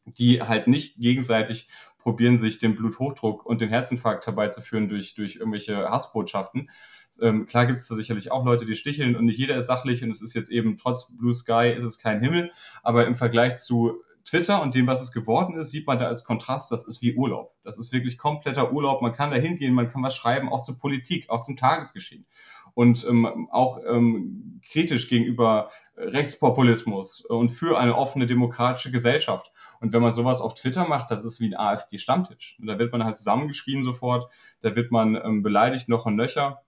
[0.05, 5.91] die halt nicht gegenseitig probieren, sich den Bluthochdruck und den Herzinfarkt herbeizuführen durch, durch irgendwelche
[5.91, 6.71] Hassbotschaften.
[7.21, 10.03] Ähm, klar gibt es da sicherlich auch Leute, die sticheln und nicht jeder ist sachlich
[10.03, 13.57] und es ist jetzt eben trotz Blue Sky ist es kein Himmel, aber im Vergleich
[13.57, 17.01] zu Twitter und dem, was es geworden ist, sieht man da als Kontrast, das ist
[17.01, 17.55] wie Urlaub.
[17.65, 19.01] Das ist wirklich kompletter Urlaub.
[19.01, 22.27] Man kann da hingehen, man kann was schreiben, auch zur Politik, auch zum Tagesgeschehen
[22.79, 29.51] und ähm, auch ähm, kritisch gegenüber Rechtspopulismus und für eine offene demokratische Gesellschaft.
[29.81, 32.57] Und wenn man sowas auf Twitter macht, das ist wie ein AfD-Stammtisch.
[32.65, 36.63] Da wird man halt zusammengeschrien sofort, da wird man ähm, beleidigt noch und nöcher.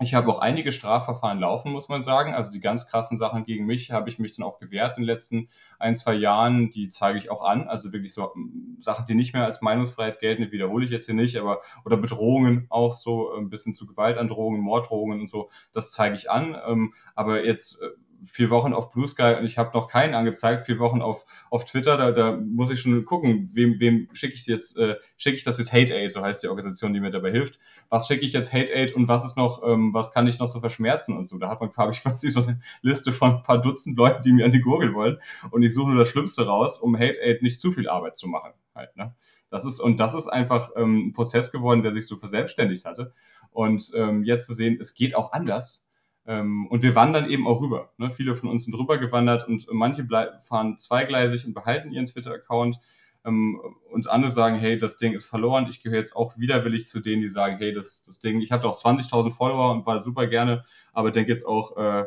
[0.00, 2.32] Ich habe auch einige Strafverfahren laufen, muss man sagen.
[2.32, 5.08] Also die ganz krassen Sachen gegen mich habe ich mich dann auch gewehrt in den
[5.08, 5.48] letzten
[5.80, 6.70] ein, zwei Jahren.
[6.70, 7.66] Die zeige ich auch an.
[7.66, 11.16] Also wirklich so ähm, Sachen, die nicht mehr als Meinungsfreiheit gelten, wiederhole ich jetzt hier
[11.16, 16.14] nicht, aber oder Bedrohungen auch so, ein bisschen zu Gewaltandrohungen, Morddrohungen und so, das zeige
[16.14, 16.56] ich an.
[16.64, 17.88] Ähm, aber jetzt äh,
[18.24, 21.64] vier Wochen auf Blue Sky und ich habe noch keinen angezeigt, vier Wochen auf, auf
[21.64, 25.44] Twitter, da, da muss ich schon gucken, wem, wem schicke ich jetzt, äh, schicke ich
[25.44, 27.58] das jetzt Hate Aid, so heißt die Organisation, die mir dabei hilft.
[27.88, 30.48] Was schicke ich jetzt Hate Aid und was ist noch, ähm, was kann ich noch
[30.48, 31.38] so verschmerzen und so.
[31.38, 34.32] Da hat man, habe ich quasi so eine Liste von ein paar Dutzend Leuten, die
[34.32, 35.18] mir an die Gurgel wollen
[35.50, 38.28] und ich suche nur das Schlimmste raus, um Hate Aid nicht zu viel Arbeit zu
[38.28, 38.52] machen.
[38.74, 39.14] Halt, ne?
[39.50, 43.12] Das ist, und das ist einfach ähm, ein Prozess geworden, der sich so verselbstständigt hatte.
[43.50, 45.87] Und ähm, jetzt zu sehen, es geht auch anders
[46.28, 47.90] und wir wandern eben auch rüber.
[47.96, 48.10] Ne?
[48.10, 50.06] Viele von uns sind rüber gewandert und manche
[50.42, 52.78] fahren zweigleisig und behalten ihren Twitter-Account.
[53.24, 53.60] Ähm,
[53.90, 55.66] und andere sagen, hey, das Ding ist verloren.
[55.68, 58.68] Ich gehöre jetzt auch widerwillig zu denen, die sagen, hey, das, das Ding, ich hatte
[58.68, 62.04] auch 20.000 Follower und war super gerne, aber denke jetzt auch, äh,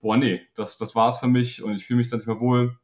[0.00, 2.76] boah, nee, das, das war's für mich und ich fühle mich dann nicht mehr wohl.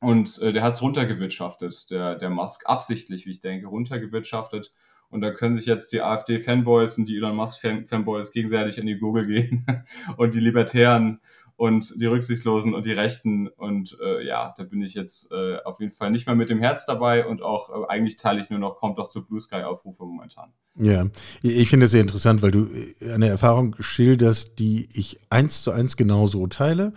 [0.00, 4.72] Und äh, der hat es runtergewirtschaftet, der, der Musk, absichtlich, wie ich denke, runtergewirtschaftet
[5.10, 9.26] und da können sich jetzt die AfD-Fanboys und die Elon Musk-Fanboys gegenseitig in die Google
[9.26, 9.64] gehen
[10.16, 11.20] und die Libertären
[11.58, 13.48] und die Rücksichtslosen und die Rechten.
[13.48, 16.60] Und äh, ja, da bin ich jetzt äh, auf jeden Fall nicht mehr mit dem
[16.60, 20.04] Herz dabei und auch äh, eigentlich teile ich nur noch, kommt doch zu Blue Sky-Aufrufe
[20.04, 20.52] momentan.
[20.76, 21.06] Ja,
[21.42, 22.68] ich finde es sehr interessant, weil du
[23.00, 26.92] äh, eine Erfahrung schilderst, die ich eins zu eins genauso teile.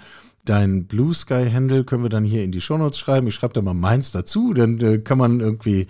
[0.45, 3.25] Dein Blue Sky Handle können wir dann hier in die Shownotes schreiben.
[3.25, 5.87] Ich schreibe da mal meins dazu, dann äh, kann man irgendwie,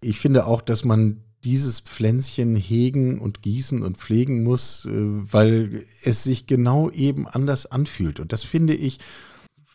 [0.00, 5.84] ich finde auch, dass man dieses Pflänzchen hegen und gießen und pflegen muss, äh, weil
[6.02, 8.18] es sich genau eben anders anfühlt.
[8.18, 8.98] Und das finde ich,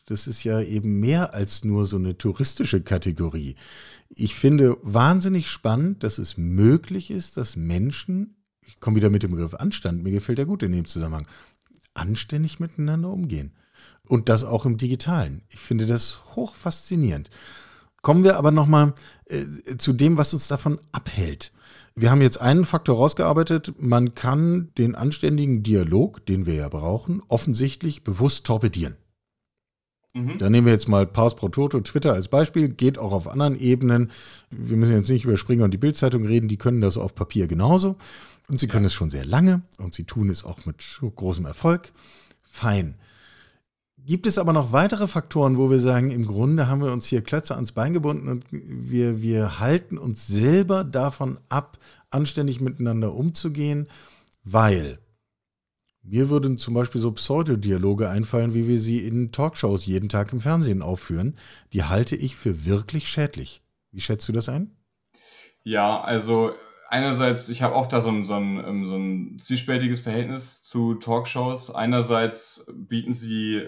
[0.06, 3.56] das ist ja eben mehr als nur so eine touristische Kategorie.
[4.10, 9.32] Ich finde wahnsinnig spannend, dass es möglich ist, dass Menschen, ich komme wieder mit dem
[9.32, 11.28] Begriff Anstand, mir gefällt der gut in dem Zusammenhang,
[11.94, 13.54] anständig miteinander umgehen.
[14.08, 15.44] Und das auch im digitalen.
[15.50, 17.30] Ich finde das hoch faszinierend.
[18.02, 19.46] Kommen wir aber nochmal äh,
[19.78, 21.52] zu dem, was uns davon abhält.
[22.02, 23.74] Wir haben jetzt einen Faktor rausgearbeitet.
[23.78, 28.96] Man kann den anständigen Dialog, den wir ja brauchen, offensichtlich bewusst torpedieren.
[30.14, 30.38] Mhm.
[30.38, 33.60] Da nehmen wir jetzt mal Pause pro Toto, Twitter als Beispiel, geht auch auf anderen
[33.60, 34.12] Ebenen.
[34.50, 37.48] Wir müssen jetzt nicht über Springer und die Bildzeitung reden, die können das auf Papier
[37.48, 37.98] genauso.
[38.48, 38.88] Und sie können ja.
[38.88, 41.92] es schon sehr lange und sie tun es auch mit großem Erfolg.
[42.46, 42.96] Fein.
[44.06, 47.22] Gibt es aber noch weitere Faktoren, wo wir sagen, im Grunde haben wir uns hier
[47.22, 51.78] Klötze ans Bein gebunden und wir, wir halten uns selber davon ab,
[52.10, 53.88] anständig miteinander umzugehen,
[54.44, 55.00] weil
[56.02, 60.40] mir würden zum Beispiel so Pseudodialoge einfallen, wie wir sie in Talkshows jeden Tag im
[60.40, 61.38] Fernsehen aufführen.
[61.74, 63.62] Die halte ich für wirklich schädlich.
[63.92, 64.72] Wie schätzt du das ein?
[65.64, 66.54] Ja, also
[66.88, 70.96] einerseits, ich habe auch da so ein, so, ein, ähm, so ein zwiespältiges Verhältnis zu
[70.96, 71.70] Talkshows.
[71.70, 73.68] Einerseits bieten sie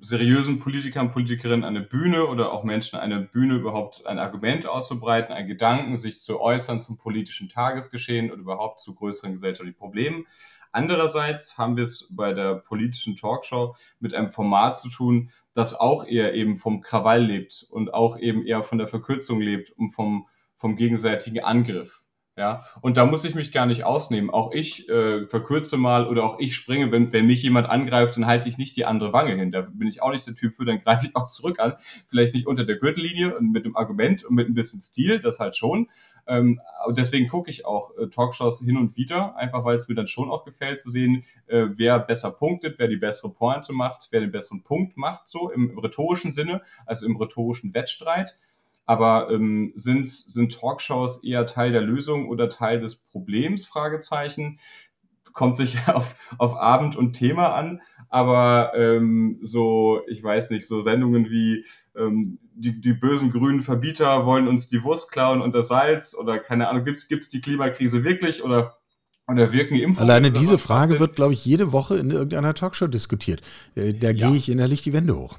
[0.00, 5.48] seriösen Politikern, Politikerinnen eine Bühne oder auch Menschen eine Bühne überhaupt ein Argument auszubreiten, einen
[5.48, 10.26] Gedanken, sich zu äußern zum politischen Tagesgeschehen oder überhaupt zu größeren gesellschaftlichen Problemen.
[10.70, 16.06] Andererseits haben wir es bei der politischen Talkshow mit einem Format zu tun, das auch
[16.06, 20.28] eher eben vom Krawall lebt und auch eben eher von der Verkürzung lebt und vom,
[20.54, 22.02] vom gegenseitigen Angriff.
[22.38, 24.30] Ja, und da muss ich mich gar nicht ausnehmen.
[24.30, 28.26] Auch ich äh, verkürze mal oder auch ich springe, wenn, wenn mich jemand angreift, dann
[28.26, 29.50] halte ich nicht die andere Wange hin.
[29.50, 31.74] Da bin ich auch nicht der Typ für, dann greife ich auch zurück an.
[32.06, 35.40] Vielleicht nicht unter der Gürtellinie und mit einem Argument und mit ein bisschen Stil, das
[35.40, 35.88] halt schon.
[36.28, 40.06] Ähm, deswegen gucke ich auch äh, Talkshows hin und wieder, einfach weil es mir dann
[40.06, 44.20] schon auch gefällt zu sehen, äh, wer besser punktet, wer die bessere Pointe macht, wer
[44.20, 48.36] den besseren Punkt macht, so im rhetorischen Sinne, also im rhetorischen Wettstreit.
[48.88, 53.66] Aber ähm, sind, sind Talkshows eher Teil der Lösung oder Teil des Problems?
[53.66, 54.58] Fragezeichen.
[55.34, 57.82] Kommt sich auf, auf Abend und Thema an.
[58.08, 64.24] Aber ähm, so, ich weiß nicht, so Sendungen wie ähm, die, die bösen grünen Verbieter
[64.24, 68.04] wollen uns die Wurst klauen und das Salz oder keine Ahnung, gibt's gibt's die Klimakrise
[68.04, 68.78] wirklich oder
[69.26, 70.10] oder wirken Impfungen?
[70.10, 73.42] Alleine diese Frage wird, glaube ich, jede Woche in irgendeiner Talkshow diskutiert.
[73.74, 74.28] Äh, da ja.
[74.28, 75.38] gehe ich innerlich die Wände hoch.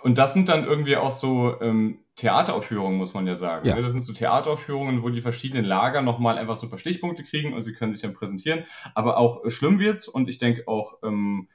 [0.00, 3.68] Und das sind dann irgendwie auch so ähm, Theateraufführungen, muss man ja sagen.
[3.68, 3.76] Ja.
[3.76, 3.82] Ne?
[3.82, 7.52] Das sind so Theateraufführungen, wo die verschiedenen Lager nochmal einfach so ein paar Stichpunkte kriegen
[7.52, 8.64] und sie können sich dann präsentieren.
[8.94, 11.48] Aber auch äh, schlimm wird's und ich denke auch ähm,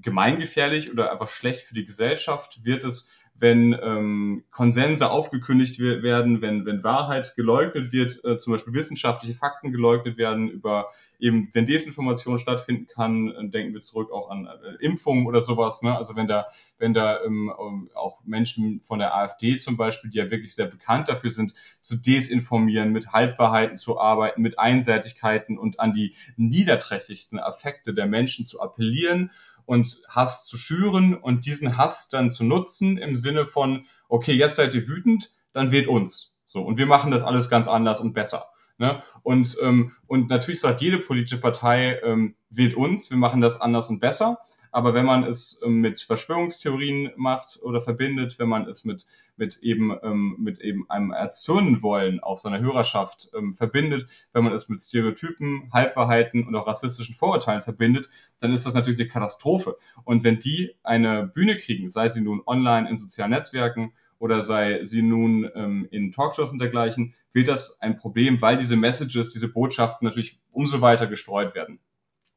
[0.00, 3.10] gemeingefährlich oder einfach schlecht für die Gesellschaft wird es,
[3.40, 9.72] wenn ähm, Konsense aufgekündigt werden, wenn, wenn Wahrheit geleugnet wird, äh, zum Beispiel wissenschaftliche Fakten
[9.72, 14.84] geleugnet werden, über eben, wenn Desinformation stattfinden kann, äh, denken wir zurück auch an äh,
[14.84, 15.96] Impfungen oder sowas, ne?
[15.96, 16.46] Also wenn da,
[16.78, 20.66] wenn da ähm, ähm auch Menschen von der AfD zum Beispiel, die ja wirklich sehr
[20.66, 27.38] bekannt dafür sind, zu desinformieren, mit Halbwahrheiten zu arbeiten, mit Einseitigkeiten und an die niederträchtigsten
[27.38, 29.30] Affekte der Menschen zu appellieren
[29.70, 34.56] und Hass zu schüren und diesen Hass dann zu nutzen im Sinne von, okay, jetzt
[34.56, 36.36] seid ihr wütend, dann wählt uns.
[36.44, 38.49] So, und wir machen das alles ganz anders und besser.
[38.80, 39.02] Ne?
[39.22, 43.90] Und, ähm, und natürlich sagt jede politische Partei, ähm, wählt uns, wir machen das anders
[43.90, 44.38] und besser.
[44.72, 49.58] Aber wenn man es ähm, mit Verschwörungstheorien macht oder verbindet, wenn man es mit, mit
[49.58, 54.70] eben, ähm, mit eben einem erzürnen wollen, auch seiner Hörerschaft ähm, verbindet, wenn man es
[54.70, 58.08] mit Stereotypen, Halbwahrheiten und auch rassistischen Vorurteilen verbindet,
[58.40, 59.76] dann ist das natürlich eine Katastrophe.
[60.04, 64.84] Und wenn die eine Bühne kriegen, sei sie nun online in sozialen Netzwerken oder sei
[64.84, 69.48] sie nun ähm, in Talkshows und dergleichen, wird das ein Problem, weil diese Messages, diese
[69.48, 71.80] Botschaften natürlich umso weiter gestreut werden.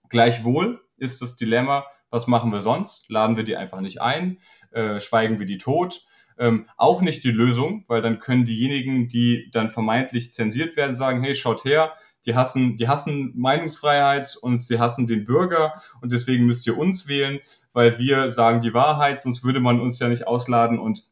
[0.10, 3.10] Gleichwohl ist das Dilemma, was machen wir sonst?
[3.10, 4.40] Laden wir die einfach nicht ein?
[4.72, 6.06] Äh, schweigen wir die tot?
[6.38, 11.22] Ähm, auch nicht die Lösung, weil dann können diejenigen, die dann vermeintlich zensiert werden, sagen,
[11.22, 11.94] hey, schaut her,
[12.26, 17.08] die hassen, die hassen Meinungsfreiheit und sie hassen den Bürger und deswegen müsst ihr uns
[17.08, 17.40] wählen,
[17.74, 21.12] weil wir sagen die Wahrheit, sonst würde man uns ja nicht ausladen und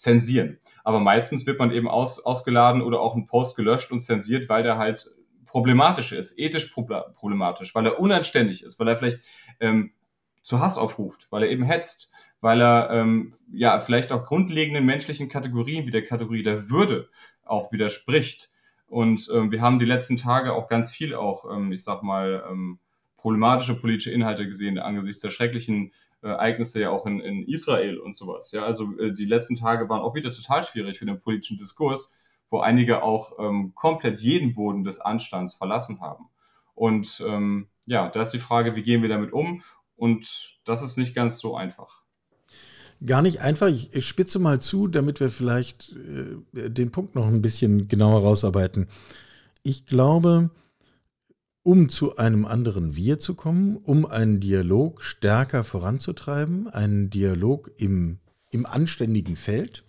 [0.00, 0.58] zensieren.
[0.82, 4.62] Aber meistens wird man eben aus, ausgeladen oder auch ein Post gelöscht und zensiert, weil
[4.62, 5.10] der halt
[5.44, 9.20] problematisch ist, ethisch problematisch, weil er unanständig ist, weil er vielleicht
[9.60, 9.92] ähm,
[10.42, 12.10] zu Hass aufruft, weil er eben hetzt,
[12.40, 17.10] weil er ähm, ja vielleicht auch grundlegenden menschlichen Kategorien wie der Kategorie der Würde
[17.44, 18.50] auch widerspricht.
[18.86, 22.42] Und ähm, wir haben die letzten Tage auch ganz viel auch, ähm, ich sag mal,
[22.48, 22.78] ähm,
[23.18, 28.52] problematische politische Inhalte gesehen angesichts der schrecklichen Ereignisse ja auch in, in Israel und sowas.
[28.52, 32.12] Ja, also äh, die letzten Tage waren auch wieder total schwierig für den politischen Diskurs,
[32.50, 36.26] wo einige auch ähm, komplett jeden Boden des Anstands verlassen haben.
[36.74, 39.62] Und ähm, ja, da ist die Frage, wie gehen wir damit um?
[39.96, 42.02] Und das ist nicht ganz so einfach.
[43.04, 43.68] Gar nicht einfach.
[43.68, 48.20] Ich, ich spitze mal zu, damit wir vielleicht äh, den Punkt noch ein bisschen genauer
[48.20, 48.88] rausarbeiten.
[49.62, 50.50] Ich glaube,
[51.70, 58.18] um zu einem anderen Wir zu kommen, um einen Dialog stärker voranzutreiben, einen Dialog im,
[58.50, 59.84] im anständigen Feld,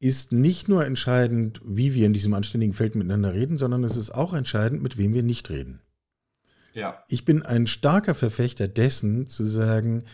[0.00, 4.10] ist nicht nur entscheidend, wie wir in diesem anständigen Feld miteinander reden, sondern es ist
[4.10, 5.80] auch entscheidend, mit wem wir nicht reden.
[6.74, 7.02] Ja.
[7.08, 10.04] Ich bin ein starker Verfechter dessen, zu sagen,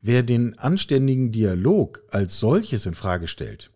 [0.00, 3.72] wer den anständigen Dialog als solches in Frage stellt,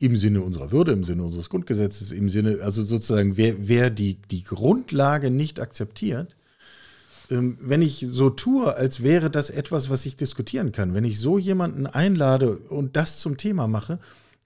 [0.00, 4.14] im Sinne unserer Würde, im Sinne unseres Grundgesetzes, im Sinne, also sozusagen, wer, wer die,
[4.14, 6.36] die Grundlage nicht akzeptiert,
[7.30, 11.20] ähm, wenn ich so tue, als wäre das etwas, was ich diskutieren kann, wenn ich
[11.20, 13.98] so jemanden einlade und das zum Thema mache,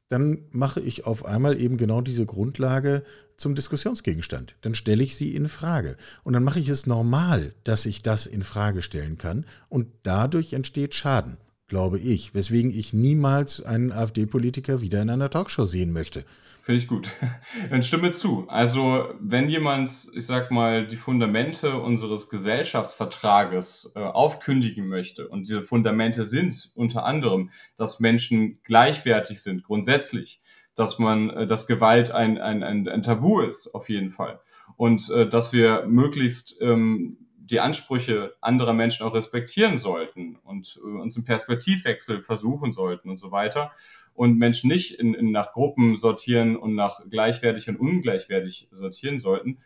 [0.09, 3.05] dann mache ich auf einmal eben genau diese Grundlage
[3.37, 4.57] zum Diskussionsgegenstand.
[4.61, 5.97] Dann stelle ich sie in Frage.
[6.25, 9.47] Und dann mache ich es normal, dass ich das in Frage stellen kann.
[9.69, 11.39] Und dadurch entsteht Schaden
[11.75, 16.25] glaube ich, weswegen ich niemals einen AfD-Politiker wieder in einer Talkshow sehen möchte.
[16.61, 17.11] Finde ich gut.
[17.69, 18.47] Dann stimme zu.
[18.49, 25.63] Also, wenn jemand, ich sag mal, die Fundamente unseres Gesellschaftsvertrages äh, aufkündigen möchte, und diese
[25.63, 30.43] Fundamente sind unter anderem, dass Menschen gleichwertig sind, grundsätzlich,
[30.77, 34.39] dass man, äh, dass Gewalt ein, ein, ein, ein Tabu ist, auf jeden Fall.
[34.77, 40.87] Und äh, dass wir möglichst ähm, die Ansprüche anderer Menschen auch respektieren sollten und äh,
[40.87, 43.73] uns im Perspektivwechsel versuchen sollten und so weiter.
[44.15, 49.59] Und Menschen nicht in, in nach Gruppen sortieren und nach gleichwertig und ungleichwertig sortieren sollten,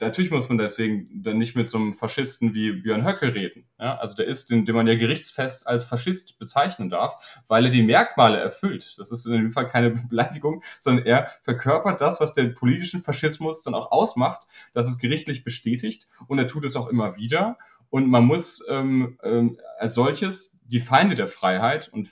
[0.00, 3.66] natürlich muss man deswegen dann nicht mit so einem Faschisten wie Björn Höcke reden.
[3.78, 7.70] Ja, also der ist, den, den man ja gerichtsfest als Faschist bezeichnen darf, weil er
[7.70, 8.94] die Merkmale erfüllt.
[8.98, 13.62] Das ist in dem Fall keine Beleidigung, sondern er verkörpert das, was den politischen Faschismus
[13.62, 14.46] dann auch ausmacht.
[14.72, 17.58] Das ist gerichtlich bestätigt und er tut es auch immer wieder.
[17.90, 22.08] Und man muss ähm, ähm, als solches die Feinde der Freiheit und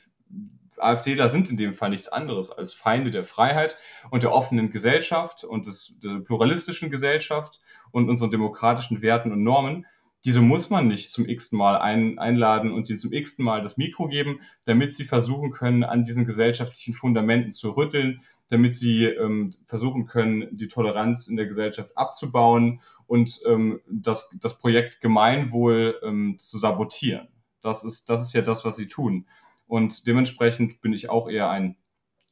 [0.78, 3.76] AfDler sind in dem Fall nichts anderes als Feinde der Freiheit
[4.10, 9.86] und der offenen Gesellschaft und des, der pluralistischen Gesellschaft und unseren demokratischen Werten und Normen.
[10.24, 13.78] Diese muss man nicht zum x-ten Mal ein, einladen und ihnen zum x-ten Mal das
[13.78, 19.54] Mikro geben, damit sie versuchen können, an diesen gesellschaftlichen Fundamenten zu rütteln, damit sie ähm,
[19.64, 26.36] versuchen können, die Toleranz in der Gesellschaft abzubauen und ähm, das, das Projekt Gemeinwohl ähm,
[26.38, 27.28] zu sabotieren.
[27.62, 29.26] Das ist, das ist ja das, was sie tun.
[29.70, 31.76] Und dementsprechend bin ich auch eher ein,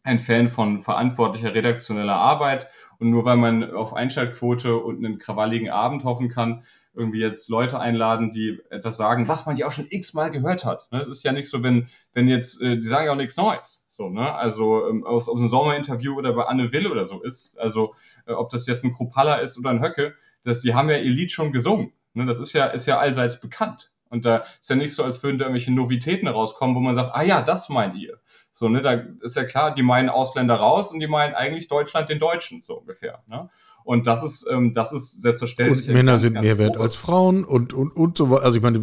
[0.02, 2.68] ein Fan von verantwortlicher redaktioneller Arbeit.
[2.98, 7.78] Und nur weil man auf Einschaltquote und einen krawalligen Abend hoffen kann, irgendwie jetzt Leute
[7.78, 10.88] einladen, die etwas sagen, was man ja auch schon x-mal gehört hat.
[10.90, 13.86] Es ist ja nicht so, wenn, wenn jetzt, äh, die sagen ja auch nichts Neues.
[13.86, 14.34] So, ne?
[14.34, 17.56] Also ähm, aus, aus einem Sommerinterview oder bei Anne Will oder so ist.
[17.56, 17.94] Also
[18.26, 21.12] äh, ob das jetzt ein Kruppalla ist oder ein Höcke, das, die haben ja ihr
[21.12, 21.92] Lied schon gesungen.
[22.14, 22.26] Ne?
[22.26, 23.92] Das ist ja, ist ja allseits bekannt.
[24.10, 27.14] Und da ist ja nicht so, als würden da irgendwelche Novitäten rauskommen, wo man sagt,
[27.14, 28.18] ah ja, das meint ihr.
[28.52, 32.08] So, ne, da ist ja klar, die meinen Ausländer raus und die meinen eigentlich Deutschland
[32.08, 33.22] den Deutschen, so ungefähr.
[33.28, 33.48] Ne?
[33.84, 35.88] Und das ist, ähm, das ist selbstverständlich.
[35.88, 38.44] Und Männer ganz, sind ganz mehr wert als Frauen und, und, und so weiter.
[38.44, 38.80] Also ich meine,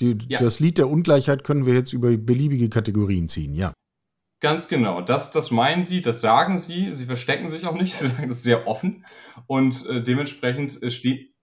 [0.00, 0.38] die, ja.
[0.38, 3.72] das Lied der Ungleichheit können wir jetzt über beliebige Kategorien ziehen, ja.
[4.40, 8.08] Ganz genau, das, das meinen sie, das sagen sie, sie verstecken sich auch nicht, sie
[8.08, 9.04] sagen das sehr offen
[9.46, 11.34] und äh, dementsprechend äh, steht,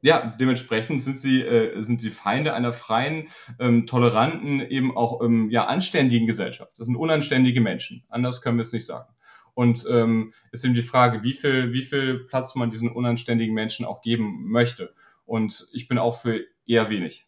[0.00, 5.50] ja, dementsprechend sind sie, äh, sind sie Feinde einer freien, ähm, toleranten, eben auch ähm,
[5.50, 6.78] ja, anständigen Gesellschaft.
[6.78, 8.04] Das sind unanständige Menschen.
[8.08, 9.12] Anders können wir es nicht sagen.
[9.54, 13.84] Und ähm, ist eben die Frage, wie viel, wie viel Platz man diesen unanständigen Menschen
[13.84, 14.94] auch geben möchte.
[15.24, 17.26] Und ich bin auch für eher wenig.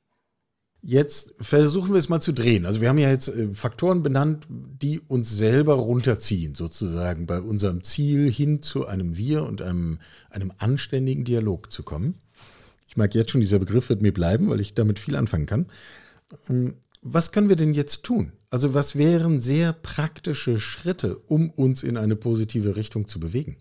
[0.83, 2.65] Jetzt versuchen wir es mal zu drehen.
[2.65, 7.85] Also wir haben ja jetzt äh, Faktoren benannt, die uns selber runterziehen, sozusagen bei unserem
[7.85, 9.99] Ziel hin zu einem Wir und einem,
[10.31, 12.15] einem anständigen Dialog zu kommen.
[12.91, 15.67] Ich mag jetzt schon, dieser Begriff wird mir bleiben, weil ich damit viel anfangen kann.
[16.49, 18.33] Ähm, was können wir denn jetzt tun?
[18.51, 23.59] Also was wären sehr praktische Schritte, um uns in eine positive Richtung zu bewegen?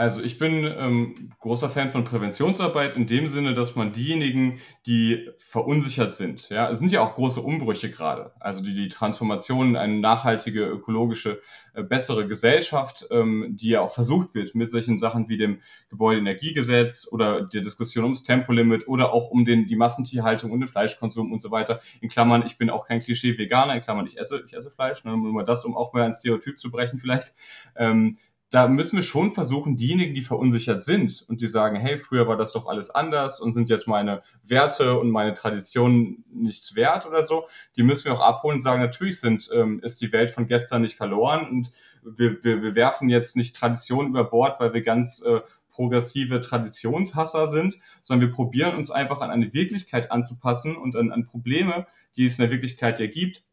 [0.00, 5.28] Also ich bin ähm, großer Fan von Präventionsarbeit in dem Sinne, dass man diejenigen, die
[5.36, 9.76] verunsichert sind, ja, es sind ja auch große Umbrüche gerade, also die, die Transformation in
[9.76, 11.42] eine nachhaltige, ökologische,
[11.74, 15.60] äh, bessere Gesellschaft, ähm, die ja auch versucht wird mit solchen Sachen wie dem
[15.90, 21.30] Gebäudeenergiegesetz oder der Diskussion ums Tempolimit oder auch um den, die Massentierhaltung und den Fleischkonsum
[21.30, 21.78] und so weiter.
[22.00, 25.14] In Klammern, ich bin auch kein Klischee-Veganer, in Klammern, ich esse, ich esse Fleisch, ne,
[25.14, 27.34] nur mal das, um auch mal ein Stereotyp zu brechen vielleicht.
[27.76, 28.16] Ähm,
[28.50, 32.36] da müssen wir schon versuchen, diejenigen, die verunsichert sind und die sagen, hey, früher war
[32.36, 37.24] das doch alles anders und sind jetzt meine Werte und meine Traditionen nichts wert oder
[37.24, 37.46] so,
[37.76, 40.82] die müssen wir auch abholen und sagen, natürlich sind, ähm, ist die Welt von gestern
[40.82, 41.70] nicht verloren und
[42.02, 45.40] wir, wir, wir werfen jetzt nicht Tradition über Bord, weil wir ganz äh,
[45.70, 51.24] progressive Traditionshasser sind, sondern wir probieren uns einfach an eine Wirklichkeit anzupassen und an, an
[51.24, 51.86] Probleme,
[52.16, 53.44] die es in der Wirklichkeit ja gibt,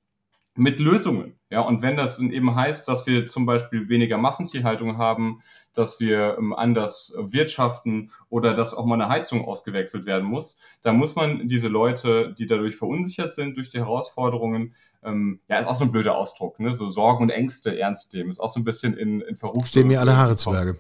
[0.58, 1.38] mit Lösungen.
[1.50, 5.40] Ja, und wenn das eben heißt, dass wir zum Beispiel weniger Massentierhaltung haben,
[5.74, 10.98] dass wir ähm, anders wirtschaften oder dass auch mal eine Heizung ausgewechselt werden muss, dann
[10.98, 15.76] muss man diese Leute, die dadurch verunsichert sind durch die Herausforderungen, ähm, ja, ist auch
[15.76, 16.74] so ein blöder Ausdruck, ne?
[16.74, 19.68] so Sorgen und Ängste ernst nehmen, ist auch so ein bisschen in, in Verruf.
[19.68, 20.78] Stehen mir alle Haare zu Berge.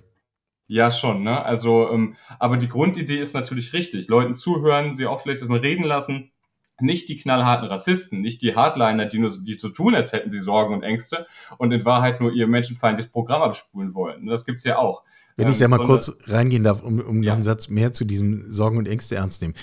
[0.70, 1.46] Ja, schon, ne?
[1.46, 4.10] Also, ähm, aber die Grundidee ist natürlich richtig.
[4.10, 6.34] Leuten zuhören, sie auch vielleicht erstmal reden lassen
[6.80, 10.40] nicht die knallharten Rassisten, nicht die Hardliner, die nur die zu tun, als hätten sie
[10.40, 11.26] Sorgen und Ängste
[11.58, 14.28] und in Wahrheit nur ihr menschenfeindliches Programm abspulen wollen.
[14.28, 15.04] Das gibt's ja auch.
[15.36, 17.34] Wenn ich da ähm, mal kurz reingehen darf, um, um ja.
[17.34, 19.54] einen Satz mehr zu diesem Sorgen und Ängste ernst nehmen.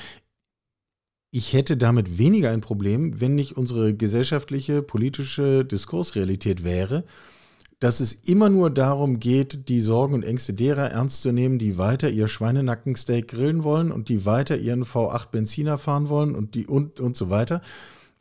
[1.31, 7.05] Ich hätte damit weniger ein Problem, wenn nicht unsere gesellschaftliche, politische Diskursrealität wäre,
[7.85, 11.77] dass es immer nur darum geht, die Sorgen und Ängste derer ernst zu nehmen, die
[11.77, 16.67] weiter ihr Schweinenackensteak grillen wollen und die weiter ihren V8 Benziner fahren wollen und die
[16.67, 17.61] und, und so weiter.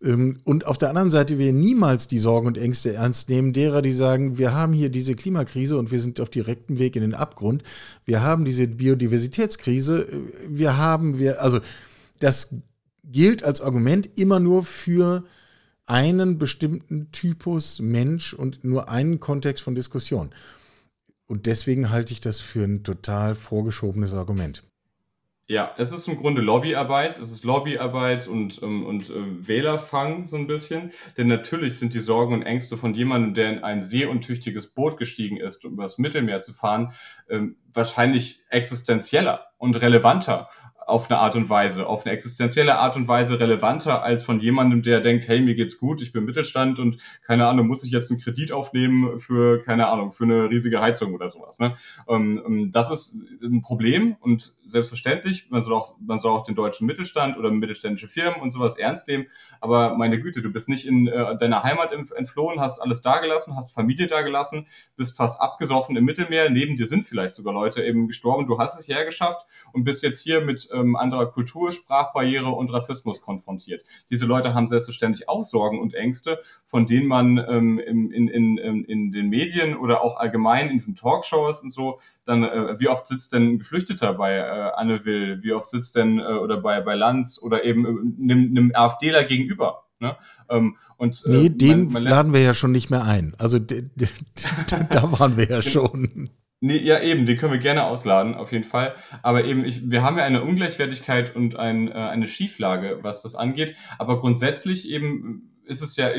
[0.04, 3.82] Ähm, und auf der anderen Seite wir niemals die Sorgen und Ängste ernst nehmen derer,
[3.82, 7.14] die sagen, wir haben hier diese Klimakrise und wir sind auf direktem Weg in den
[7.14, 7.64] Abgrund.
[8.04, 10.10] Wir haben diese Biodiversitätskrise.
[10.50, 11.62] Wir haben, wir, also
[12.20, 12.54] das
[13.06, 15.24] gilt als Argument immer nur für
[15.86, 20.34] einen bestimmten Typus Mensch und nur einen Kontext von Diskussion.
[21.28, 24.64] Und deswegen halte ich das für ein total vorgeschobenes Argument.
[25.46, 27.20] Ja, es ist im Grunde Lobbyarbeit.
[27.20, 30.92] Es ist Lobbyarbeit und, ähm, und äh, Wählerfang so ein bisschen.
[31.18, 35.36] Denn natürlich sind die Sorgen und Ängste von jemandem, der in ein seeuntüchtiges Boot gestiegen
[35.36, 36.94] ist, um übers Mittelmeer zu fahren,
[37.30, 40.50] ähm, wahrscheinlich existenzieller und relevanter
[40.88, 44.82] auf eine Art und Weise, auf eine existenzielle Art und Weise relevanter als von jemandem,
[44.82, 48.12] der denkt, hey, mir geht's gut, ich bin Mittelstand und keine Ahnung, muss ich jetzt
[48.12, 51.60] einen Kredit aufnehmen für, keine Ahnung, für eine riesige Heizung oder sowas.
[51.60, 51.74] Ne?
[52.08, 56.88] Ähm, das ist ein Problem und selbstverständlich, man soll auch, man soll auch den deutschen
[56.88, 59.28] Mittelstand oder mittelständische Firmen und sowas ernst nehmen,
[59.62, 63.74] aber meine Güte, du bist nicht in äh, deiner Heimat entflohen, hast alles dagelassen, hast
[63.74, 68.48] Familie dagelassen, bist fast abgesoffen im Mittelmeer, neben dir sind vielleicht sogar Leute eben gestorben,
[68.48, 72.72] du hast es hierher geschafft und bist jetzt hier mit ähm, anderer Kultur, Sprachbarriere und
[72.72, 73.84] Rassismus konfrontiert.
[74.10, 78.86] Diese Leute haben selbstverständlich auch Sorgen und Ängste, von denen man ähm, in, in, in,
[78.86, 83.08] in den Medien oder auch allgemein in diesen Talkshows und so dann, äh, wie oft
[83.08, 86.82] sitzt denn ein Geflüchteter bei äh, Anne Will, wie oft sitzt denn äh, oder bei,
[86.82, 89.84] bei Lanz oder eben äh, einem, einem AfDler gegenüber?
[90.00, 90.18] Ne?
[90.50, 93.36] Ähm, und, äh, nee, den man, man laden wir ja schon nicht mehr ein.
[93.38, 96.30] Also da waren wir ja schon.
[96.66, 98.96] Nee, ja, eben, die können wir gerne ausladen, auf jeden Fall.
[99.22, 103.36] Aber eben, ich, wir haben ja eine Ungleichwertigkeit und ein, äh, eine Schieflage, was das
[103.36, 103.76] angeht.
[103.98, 106.10] Aber grundsätzlich eben ist es ja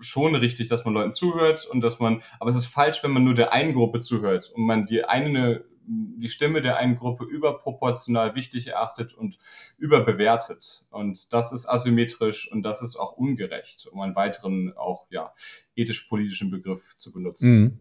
[0.00, 3.24] schon richtig, dass man Leuten zuhört und dass man, aber es ist falsch, wenn man
[3.24, 8.34] nur der einen Gruppe zuhört und man die eine, die Stimme der einen Gruppe überproportional
[8.34, 9.38] wichtig erachtet und
[9.78, 10.84] überbewertet.
[10.90, 15.32] Und das ist asymmetrisch und das ist auch ungerecht, um einen weiteren, auch, ja,
[15.74, 17.78] ethisch-politischen Begriff zu benutzen.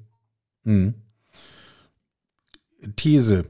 [0.63, 0.74] Mhm.
[0.74, 1.03] Mhm.
[2.95, 3.45] These.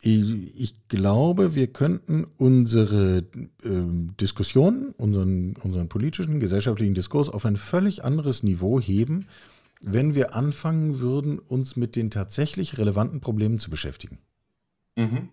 [0.00, 3.24] Ich glaube, wir könnten unsere äh,
[4.20, 9.26] Diskussion, unseren, unseren politischen, gesellschaftlichen Diskurs auf ein völlig anderes Niveau heben,
[9.84, 14.18] wenn wir anfangen würden, uns mit den tatsächlich relevanten Problemen zu beschäftigen.
[14.96, 15.28] Mhm.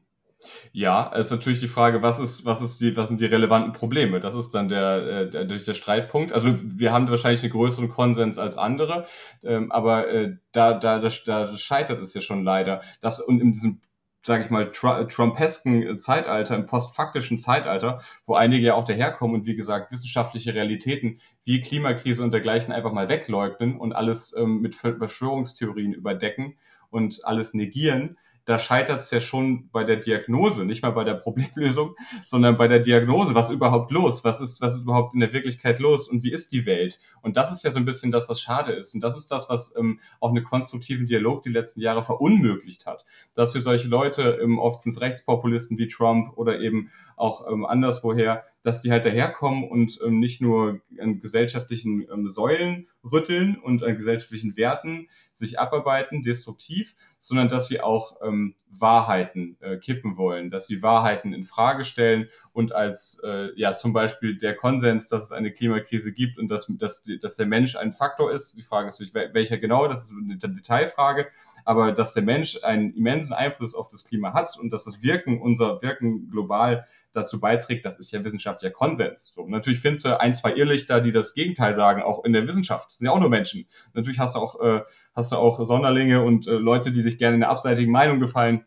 [0.71, 4.19] Ja, ist natürlich die Frage, was ist, was ist die, was sind die relevanten Probleme?
[4.19, 6.31] Das ist dann der, äh, der, der Streitpunkt.
[6.31, 9.05] Also wir haben wahrscheinlich einen größeren Konsens als andere,
[9.43, 12.81] ähm, aber äh, da, da, da, da scheitert es ja schon leider.
[13.01, 13.81] Das und in diesem
[14.21, 19.45] sage ich mal, tr trumpesken Zeitalter, im postfaktischen Zeitalter, wo einige ja auch daherkommen und
[19.47, 24.75] wie gesagt, wissenschaftliche Realitäten wie Klimakrise und dergleichen einfach mal wegleugnen und alles ähm, mit
[24.75, 26.57] Verschwörungstheorien überdecken
[26.89, 28.17] und alles negieren,
[28.49, 31.95] da scheitert es ja schon bei der Diagnose, nicht mal bei der Problemlösung,
[32.25, 33.35] sondern bei der Diagnose.
[33.35, 34.23] Was ist überhaupt los?
[34.23, 36.07] Was ist, was ist überhaupt in der Wirklichkeit los?
[36.07, 36.99] Und wie ist die Welt?
[37.21, 38.95] Und das ist ja so ein bisschen das, was schade ist.
[38.95, 43.05] Und das ist das, was ähm, auch einen konstruktiven Dialog die letzten Jahre verunmöglicht hat.
[43.35, 48.43] Dass wir solche Leute, ähm, oft sind Rechtspopulisten wie Trump oder eben auch ähm, anderswoher,
[48.63, 53.95] dass die halt daherkommen und ähm, nicht nur an gesellschaftlichen ähm, Säulen rütteln und an
[53.95, 55.07] gesellschaftlichen Werten
[55.39, 61.33] sich abarbeiten, destruktiv, sondern dass sie auch ähm, Wahrheiten äh, kippen wollen, dass sie Wahrheiten
[61.33, 66.13] in Frage stellen und als äh, ja zum Beispiel der Konsens, dass es eine Klimakrise
[66.13, 68.57] gibt und dass, dass, dass der Mensch ein Faktor ist.
[68.57, 71.27] Die Frage ist welcher genau, das ist eine Detailfrage,
[71.69, 75.39] aber dass der Mensch einen immensen Einfluss auf das Klima hat und dass das Wirken,
[75.39, 79.35] unser Wirken global dazu beiträgt, das ist ja wissenschaftlicher Konsens.
[79.35, 82.87] So, natürlich findest du ein, zwei Irrlichter, die das Gegenteil sagen, auch in der Wissenschaft.
[82.87, 83.67] Das sind ja auch nur Menschen.
[83.93, 84.81] Natürlich hast du auch, äh,
[85.13, 88.65] hast du auch Sonderlinge und äh, Leute, die sich gerne in der abseitigen Meinung gefallen,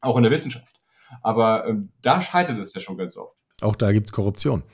[0.00, 0.80] auch in der Wissenschaft.
[1.22, 3.36] Aber äh, da scheitert es ja schon ganz oft.
[3.62, 4.64] Auch da gibt es Korruption.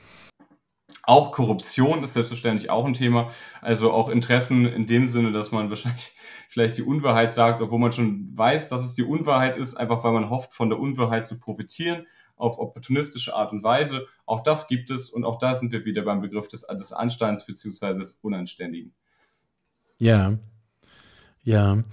[1.03, 3.29] Auch Korruption ist selbstverständlich auch ein Thema.
[3.61, 6.16] Also auch Interessen in dem Sinne, dass man wahrscheinlich
[6.57, 10.11] vielleicht die Unwahrheit sagt, obwohl man schon weiß, dass es die Unwahrheit ist, einfach weil
[10.11, 14.07] man hofft, von der Unwahrheit zu profitieren auf opportunistische Art und Weise.
[14.25, 17.45] Auch das gibt es und auch da sind wir wieder beim Begriff des, des Ansteins
[17.45, 17.93] bzw.
[17.93, 18.95] des Unanständigen.
[19.99, 20.39] Ja,
[21.43, 21.83] ja.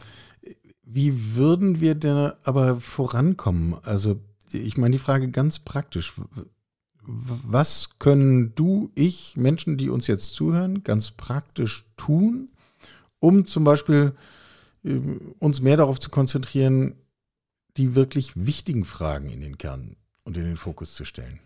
[0.83, 3.77] Wie würden wir denn aber vorankommen?
[3.83, 4.19] Also,
[4.51, 6.15] ich meine die Frage ganz praktisch.
[7.03, 12.49] Was können du, ich, Menschen, die uns jetzt zuhören, ganz praktisch tun,
[13.21, 14.15] um zum Beispiel
[14.85, 16.95] uns mehr darauf zu konzentrieren,
[17.77, 21.41] die wirklich wichtigen Fragen in den Kern und in den Fokus zu stellen?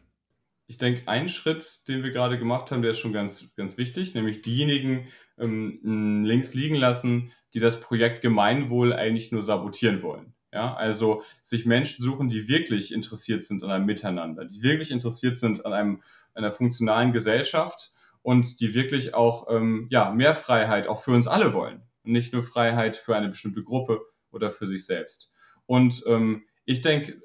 [0.67, 4.15] Ich denke, ein Schritt, den wir gerade gemacht haben, der ist schon ganz, ganz wichtig,
[4.15, 5.07] nämlich diejenigen
[5.39, 10.35] ähm, links liegen lassen, die das Projekt Gemeinwohl eigentlich nur sabotieren wollen.
[10.53, 15.37] Ja, also sich Menschen suchen, die wirklich interessiert sind an einem Miteinander, die wirklich interessiert
[15.37, 16.03] sind an einem,
[16.35, 21.53] einer funktionalen Gesellschaft und die wirklich auch ähm, ja, mehr Freiheit auch für uns alle
[21.53, 21.83] wollen.
[22.09, 24.01] Und nicht nur Freiheit für eine bestimmte Gruppe
[24.31, 25.31] oder für sich selbst.
[25.67, 27.21] Und ähm, ich denke,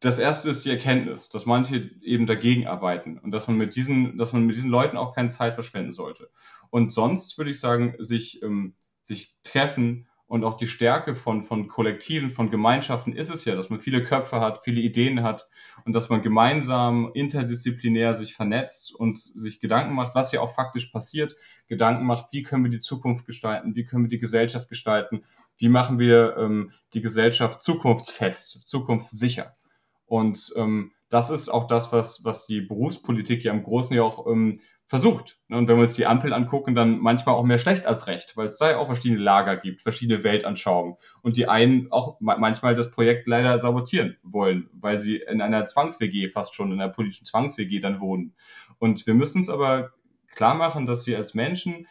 [0.00, 4.18] das erste ist die Erkenntnis, dass manche eben dagegen arbeiten und dass man mit diesen,
[4.18, 6.28] dass man mit diesen Leuten auch keine Zeit verschwenden sollte.
[6.68, 11.68] Und sonst würde ich sagen, sich, ähm, sich treffen und auch die Stärke von, von
[11.68, 15.48] Kollektiven, von Gemeinschaften ist es ja, dass man viele Köpfe hat, viele Ideen hat
[15.86, 20.86] und dass man gemeinsam, interdisziplinär sich vernetzt und sich Gedanken macht, was ja auch faktisch
[20.86, 21.34] passiert,
[21.66, 25.24] Gedanken macht, wie können wir die Zukunft gestalten, wie können wir die Gesellschaft gestalten,
[25.56, 29.56] wie machen wir ähm, die Gesellschaft zukunftsfest, zukunftssicher.
[30.04, 34.26] Und ähm, das ist auch das, was, was die Berufspolitik ja im Großen ja auch
[34.26, 34.58] ähm,
[34.88, 35.38] versucht.
[35.48, 35.58] Ne?
[35.58, 38.46] Und wenn wir uns die Ampel angucken, dann manchmal auch mehr schlecht als recht, weil
[38.46, 40.96] es da ja auch verschiedene Lager gibt, verschiedene Weltanschauungen.
[41.22, 46.30] Und die einen auch manchmal das Projekt leider sabotieren wollen, weil sie in einer Zwangs-WG,
[46.30, 48.34] fast schon in einer politischen Zwangs-WG dann wohnen.
[48.78, 49.92] Und wir müssen uns aber
[50.34, 51.86] klar machen, dass wir als Menschen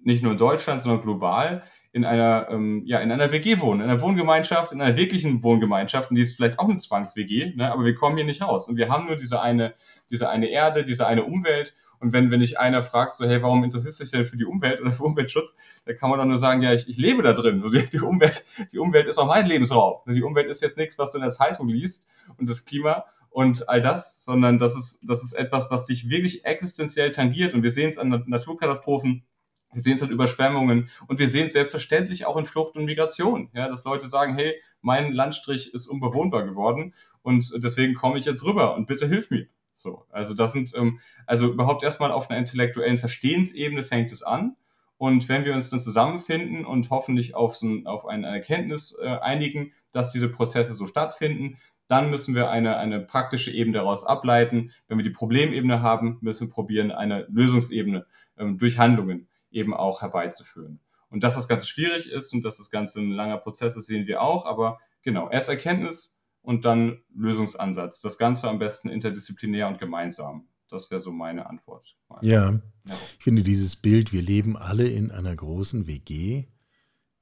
[0.00, 1.62] nicht nur in Deutschland, sondern global
[1.98, 6.10] in einer, ähm, ja, in einer WG wohnen, in einer Wohngemeinschaft, in einer wirklichen Wohngemeinschaft,
[6.10, 8.68] und die ist vielleicht auch eine Zwangs-WG, ne, aber wir kommen hier nicht raus.
[8.68, 9.74] Und wir haben nur diese eine,
[10.08, 11.74] diese eine Erde, diese eine Umwelt.
[11.98, 14.44] Und wenn, wenn dich einer fragt, so, hey, warum interessierst du dich denn für die
[14.44, 17.32] Umwelt oder für Umweltschutz, dann kann man doch nur sagen, ja, ich, ich lebe da
[17.32, 17.60] drin.
[17.60, 19.96] So, die, die Umwelt, die Umwelt ist auch mein Lebensraum.
[20.06, 23.68] Die Umwelt ist jetzt nichts, was du in der Zeitung liest und das Klima und
[23.68, 27.54] all das, sondern das ist, das ist etwas, was dich wirklich existenziell tangiert.
[27.54, 29.24] Und wir sehen es an Naturkatastrophen,
[29.72, 33.50] wir sehen es an Überschwemmungen und wir sehen es selbstverständlich auch in Flucht und Migration.
[33.52, 38.44] Ja, dass Leute sagen, hey, mein Landstrich ist unbewohnbar geworden und deswegen komme ich jetzt
[38.44, 39.46] rüber und bitte hilf mir.
[39.74, 44.56] So, also das sind, ähm, also überhaupt erstmal auf einer intellektuellen Verstehensebene fängt es an.
[44.96, 49.72] Und wenn wir uns dann zusammenfinden und hoffentlich auf, so, auf eine Erkenntnis äh, einigen,
[49.92, 54.72] dass diese Prozesse so stattfinden, dann müssen wir eine, eine praktische Ebene daraus ableiten.
[54.88, 58.04] Wenn wir die Problemebene haben, müssen wir probieren, eine Lösungsebene
[58.36, 60.80] ähm, durch Handlungen eben auch herbeizuführen.
[61.10, 64.06] Und dass das Ganze schwierig ist und dass das Ganze ein langer Prozess ist, sehen
[64.06, 64.44] wir auch.
[64.44, 68.00] Aber genau, erst Erkenntnis und dann Lösungsansatz.
[68.00, 70.48] Das Ganze am besten interdisziplinär und gemeinsam.
[70.68, 71.96] Das wäre so meine Antwort.
[72.20, 76.44] Ja, ja, ich finde dieses Bild, wir leben alle in einer großen WG,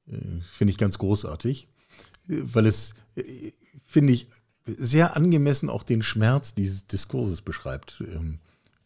[0.07, 1.69] äh, finde ich ganz großartig,
[2.27, 3.51] äh, weil es, äh,
[3.85, 4.27] finde ich,
[4.65, 8.03] sehr angemessen auch den Schmerz dieses Diskurses beschreibt.
[8.05, 8.39] Ähm,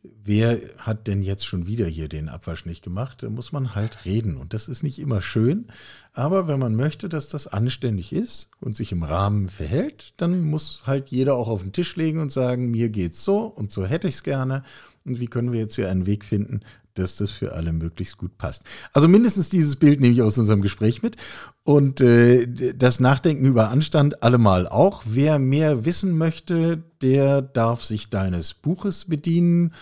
[0.03, 3.23] wer hat denn jetzt schon wieder hier den Abwasch nicht gemacht?
[3.23, 4.37] Da muss man halt reden.
[4.37, 5.67] Und das ist nicht immer schön.
[6.13, 10.83] Aber wenn man möchte, dass das anständig ist und sich im Rahmen verhält, dann muss
[10.85, 14.07] halt jeder auch auf den Tisch legen und sagen, mir geht's so und so hätte
[14.07, 14.63] ich es gerne.
[15.05, 16.61] Und wie können wir jetzt hier einen Weg finden,
[16.97, 18.63] dass das für alle möglichst gut passt.
[18.93, 21.17] Also mindestens dieses Bild nehme ich aus unserem Gespräch mit.
[21.63, 25.03] Und äh, das Nachdenken über Anstand allemal auch.
[25.05, 29.73] Wer mehr wissen möchte, der darf sich deines Buches bedienen.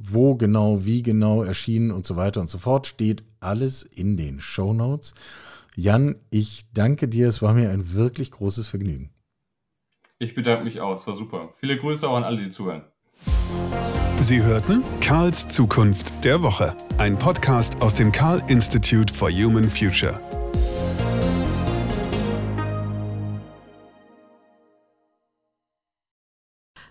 [0.00, 4.40] Wo genau, wie genau erschienen und so weiter und so fort, steht alles in den
[4.40, 5.14] Show Notes.
[5.74, 7.28] Jan, ich danke dir.
[7.28, 9.10] Es war mir ein wirklich großes Vergnügen.
[10.18, 10.94] Ich bedanke mich auch.
[10.94, 11.50] Es war super.
[11.54, 12.82] Viele Grüße auch an alle, die zuhören.
[14.20, 20.20] Sie hörten Karls Zukunft der Woche, ein Podcast aus dem Karl Institute for Human Future.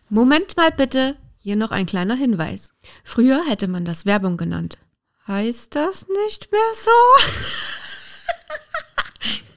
[0.09, 2.73] Moment mal bitte, hier noch ein kleiner Hinweis.
[3.03, 4.77] Früher hätte man das Werbung genannt.
[5.27, 7.61] Heißt das nicht mehr so?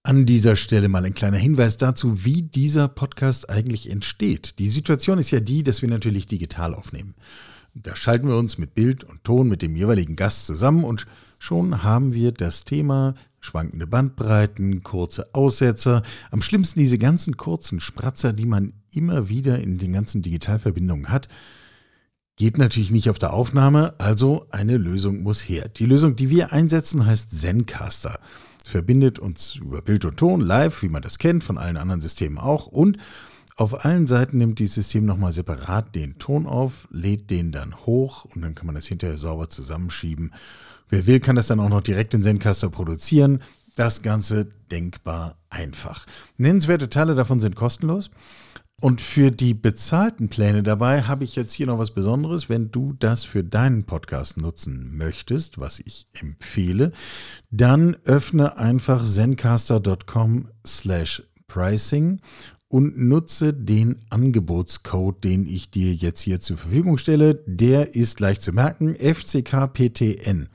[0.02, 4.58] An dieser Stelle mal ein kleiner Hinweis dazu, wie dieser Podcast eigentlich entsteht.
[4.58, 7.14] Die Situation ist ja die, dass wir natürlich digital aufnehmen.
[7.74, 11.06] Da schalten wir uns mit Bild und Ton mit dem jeweiligen Gast zusammen und
[11.38, 18.32] schon haben wir das Thema schwankende Bandbreiten, kurze Aussetzer, am schlimmsten diese ganzen kurzen Spratzer,
[18.32, 21.28] die man immer wieder in den ganzen Digitalverbindungen hat.
[22.36, 25.68] Geht natürlich nicht auf der Aufnahme, also eine Lösung muss her.
[25.68, 28.18] Die Lösung, die wir einsetzen, heißt Zencaster
[28.70, 32.38] verbindet uns über Bild und Ton live, wie man das kennt, von allen anderen Systemen
[32.38, 32.66] auch.
[32.66, 32.98] Und
[33.56, 38.24] auf allen Seiten nimmt dieses System nochmal separat den Ton auf, lädt den dann hoch
[38.24, 40.32] und dann kann man das hinterher sauber zusammenschieben.
[40.88, 43.42] Wer will, kann das dann auch noch direkt in Zencaster produzieren.
[43.76, 46.06] Das Ganze denkbar einfach.
[46.38, 48.10] Nennenswerte Teile davon sind kostenlos.
[48.80, 52.48] Und für die bezahlten Pläne dabei habe ich jetzt hier noch was Besonderes.
[52.48, 56.92] Wenn du das für deinen Podcast nutzen möchtest, was ich empfehle,
[57.50, 62.20] dann öffne einfach zencaster.com slash pricing
[62.68, 67.42] und nutze den Angebotscode, den ich dir jetzt hier zur Verfügung stelle.
[67.46, 70.48] Der ist leicht zu merken, FCKPTN.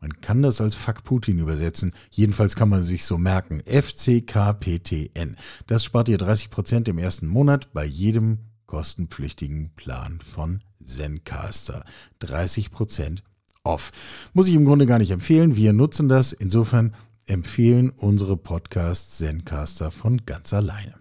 [0.00, 1.92] Man kann das als Fuck Putin übersetzen.
[2.10, 3.62] Jedenfalls kann man sich so merken.
[3.66, 5.36] FCKPTN.
[5.66, 11.84] Das spart ihr 30% im ersten Monat bei jedem kostenpflichtigen Plan von Zencaster.
[12.22, 13.18] 30%
[13.62, 13.92] off.
[14.32, 15.56] Muss ich im Grunde gar nicht empfehlen.
[15.56, 16.32] Wir nutzen das.
[16.32, 16.94] Insofern
[17.26, 20.99] empfehlen unsere Podcasts Zencaster von ganz alleine.